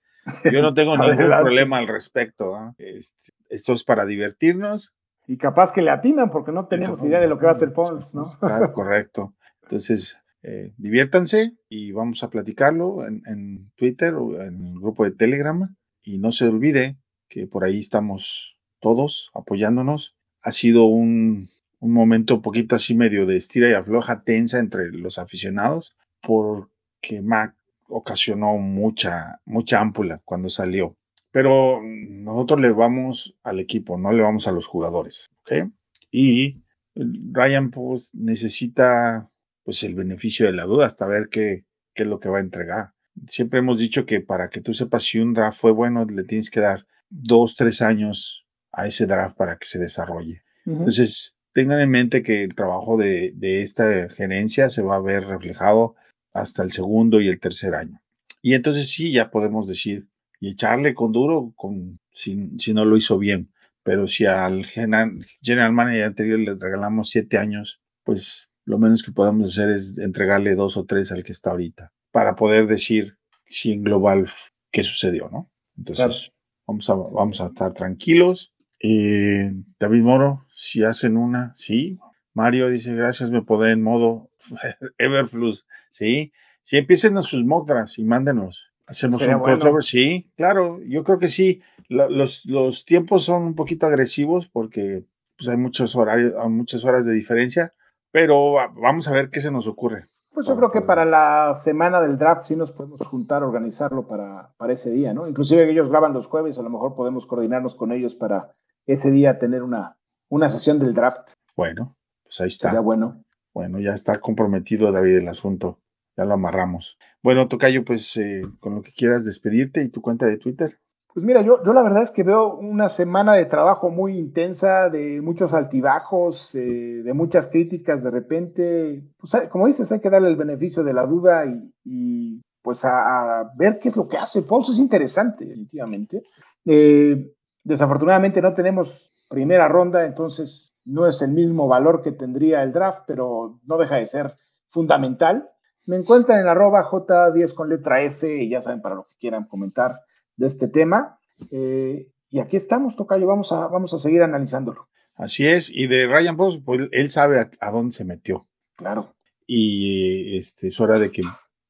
[0.51, 2.73] yo no tengo ningún problema al respecto.
[2.78, 4.93] Este, esto es para divertirnos.
[5.28, 7.73] Y capaz que le atinan porque no tenemos idea de lo que va a hacer
[7.73, 8.26] Pons, ¿no?
[8.39, 9.34] Claro, correcto.
[9.63, 15.75] Entonces, eh, diviértanse y vamos a platicarlo en, Twitter o en el grupo de Telegram.
[16.03, 20.15] Y no se olvide que por ahí estamos todos apoyándonos.
[20.43, 24.91] Ha sido un, un momento un poquito así medio de estira y afloja tensa entre
[24.91, 27.55] los aficionados porque Mac
[27.87, 30.95] ocasionó mucha, mucha ámpula cuando salió.
[31.31, 35.31] Pero nosotros le vamos al equipo, no le vamos a los jugadores.
[35.41, 35.71] ¿ok?
[36.11, 36.61] Y
[36.93, 39.31] Ryan pues necesita
[39.66, 42.41] pues el beneficio de la duda hasta ver qué, qué es lo que va a
[42.41, 42.93] entregar.
[43.28, 46.49] Siempre hemos dicho que para que tú sepas si un draft fue bueno, le tienes
[46.49, 50.43] que dar dos, tres años a ese draft para que se desarrolle.
[50.66, 55.26] Entonces, tengan en mente que el trabajo de, de esta gerencia se va a ver
[55.26, 55.95] reflejado
[56.34, 58.01] hasta el segundo y el tercer año.
[58.41, 60.07] Y entonces sí, ya podemos decir,
[60.39, 63.51] y echarle con duro con, si, si no lo hizo bien.
[63.84, 69.11] Pero si al general, general manager anterior le regalamos siete años, pues lo menos que
[69.11, 73.72] podemos hacer es entregarle dos o tres al que está ahorita, para poder decir si
[73.72, 74.28] en global
[74.72, 75.49] qué sucedió, ¿no?
[75.78, 76.32] Entonces,
[76.68, 78.53] vamos, a, vamos a estar tranquilos.
[78.80, 81.97] Eh, David Moro, si hacen una, sí.
[82.34, 84.30] Mario dice, gracias, me podré en modo
[84.97, 86.32] Everflux, sí.
[86.61, 88.72] Si empiecen a sus mock drafts y mándenos.
[88.88, 89.57] Hacemos Sería un bueno.
[89.57, 91.61] crossover, sí, claro, yo creo que sí.
[91.89, 95.05] La- los, los tiempos son un poquito agresivos porque
[95.38, 97.74] pues, hay muchos horarios, hay muchas horas de diferencia,
[98.16, 100.07] pero va- vamos a ver qué se nos ocurre.
[100.34, 104.53] Pues yo creo que para la semana del draft sí nos podemos juntar, organizarlo para,
[104.55, 105.28] para ese día, ¿no?
[105.28, 108.55] Inclusive ellos graban los jueves, a lo mejor podemos coordinarnos con ellos para
[108.86, 109.97] ese día tener una,
[110.30, 111.32] una sesión del draft.
[111.57, 112.70] Bueno, pues ahí está.
[112.70, 113.22] Sería bueno.
[113.53, 115.80] Bueno, ya está comprometido David el asunto.
[116.16, 116.97] Ya lo amarramos.
[117.22, 120.80] Bueno, Tocayo, pues eh, con lo que quieras despedirte y tu cuenta de Twitter.
[121.16, 124.89] Pues mira, yo, yo la verdad es que veo una semana de trabajo muy intensa,
[124.89, 129.01] de muchos altibajos, eh, de muchas críticas de repente.
[129.18, 132.84] Pues hay- como dices, hay que darle el beneficio de la duda y, y, pues
[132.84, 134.41] a, a ver qué es lo que hace.
[134.41, 136.22] Pauls es interesante, definitivamente.
[136.66, 137.32] Eh,
[137.63, 143.03] desafortunadamente no tenemos primera ronda, entonces no es el mismo valor que tendría el draft,
[143.07, 144.36] pero no deja de ser
[144.70, 145.49] fundamental.
[145.86, 149.45] Me encuentran en arroba J10 con letra F y ya saben para lo que quieran
[149.45, 150.01] comentar
[150.38, 151.19] de este tema.
[151.51, 154.88] Eh, y aquí estamos, Tocayo, vamos a, vamos a seguir analizándolo.
[155.15, 155.69] Así es.
[155.69, 158.47] Y de Ryan Post, pues él sabe a, a dónde se metió.
[158.75, 159.15] Claro.
[159.47, 161.21] Y este, es hora de que,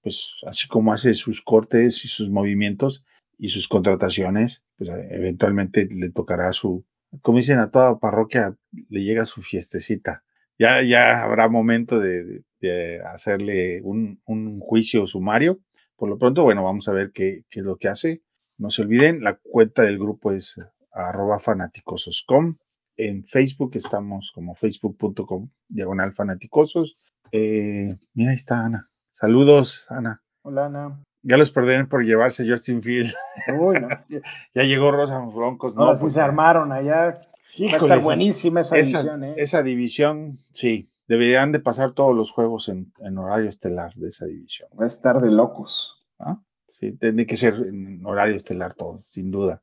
[0.02, 3.06] pues, así como hace sus cortes y sus movimientos
[3.38, 6.86] y sus contrataciones, pues eventualmente le tocará su,
[7.22, 8.56] como dicen a toda parroquia,
[8.90, 10.24] le llega su fiestecita.
[10.58, 15.60] Ya, ya habrá momento de, de hacerle un, un, juicio sumario.
[15.98, 18.22] Por lo pronto, bueno, vamos a ver qué, qué, es lo que hace.
[18.58, 20.60] No se olviden, la cuenta del grupo es
[20.92, 22.56] arroba fanaticososcom.
[22.98, 26.98] En Facebook estamos como facebook.com diagonal fanaticosos.
[27.32, 28.88] Eh, mira, ahí está Ana.
[29.12, 30.22] Saludos, Ana.
[30.44, 31.04] Hola, Ana.
[31.22, 33.12] Ya los perdonen por llevarse Justin Field.
[33.60, 33.88] Uy, no.
[34.54, 35.76] ya llegó Rosa Broncos.
[35.76, 37.20] Ahora no, sí pues, se armaron allá.
[37.58, 39.34] Híjole, estar buenísima esa, esa división, ¿eh?
[39.38, 40.92] Esa división, sí.
[41.08, 44.70] Deberían de pasar todos los juegos en, en, horario estelar de esa división.
[44.80, 46.06] Va a estar de locos.
[46.20, 46.40] ¿Ah?
[46.68, 49.62] Sí, tiene que ser en horario estelar todo, sin duda.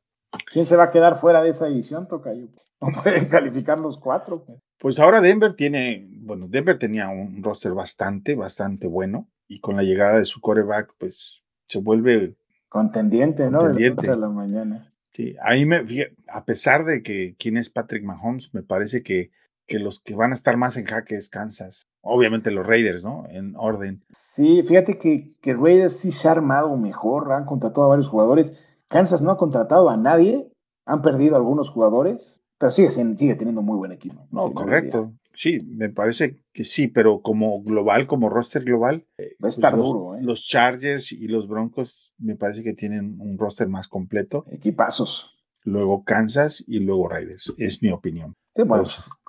[0.51, 2.47] ¿Quién se va a quedar fuera de esa división, Tocayo?
[2.81, 4.45] No pueden calificar los cuatro.
[4.77, 4.99] Pues.
[4.99, 9.29] ahora Denver tiene, bueno, Denver tenía un roster bastante, bastante bueno.
[9.47, 12.35] Y con la llegada de su coreback, pues se vuelve
[12.69, 13.59] contendiente, ¿no?
[13.59, 14.07] Contendiente.
[14.07, 14.91] De la mañana.
[15.13, 15.85] Sí, ahí me,
[16.27, 19.31] a pesar de que quién es Patrick Mahomes, me parece que,
[19.67, 21.87] que los que van a estar más en jaque es Kansas.
[22.01, 23.25] Obviamente los Raiders, ¿no?
[23.29, 24.03] En orden.
[24.11, 28.53] Sí, fíjate que, que Raiders sí se ha armado mejor, han contratado a varios jugadores.
[28.87, 30.51] Kansas no ha contratado a nadie,
[30.85, 34.27] han perdido algunos jugadores, pero sigue, sigue teniendo muy buen equipo.
[34.31, 35.13] No, correcto.
[35.35, 39.75] Sí, me parece que sí, pero como global, como roster global, va a pues estar
[39.75, 40.15] duro.
[40.15, 40.19] ¿eh?
[40.21, 44.45] Los Chargers y los Broncos me parece que tienen un roster más completo.
[44.51, 45.31] Equipazos.
[45.63, 48.35] Luego Kansas y luego Raiders, es mi opinión.
[48.51, 48.83] Sí, bueno,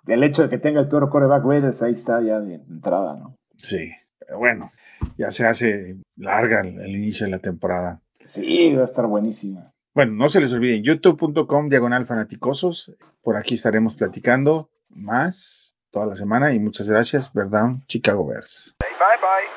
[0.07, 3.37] el hecho de que tenga el peor coreback Raiders ahí está ya de entrada, ¿no?
[3.57, 4.71] Sí, pero bueno,
[5.17, 8.01] ya se hace larga el, el inicio de la temporada.
[8.25, 9.73] Sí, va a estar buenísima.
[9.95, 12.97] Bueno, no se les olviden, youtube.com diagonal fanaticosos.
[13.23, 17.77] Por aquí estaremos platicando más toda la semana y muchas gracias, ¿verdad?
[17.87, 18.75] Chicago Bears.
[18.81, 18.89] Bye
[19.21, 19.54] bye.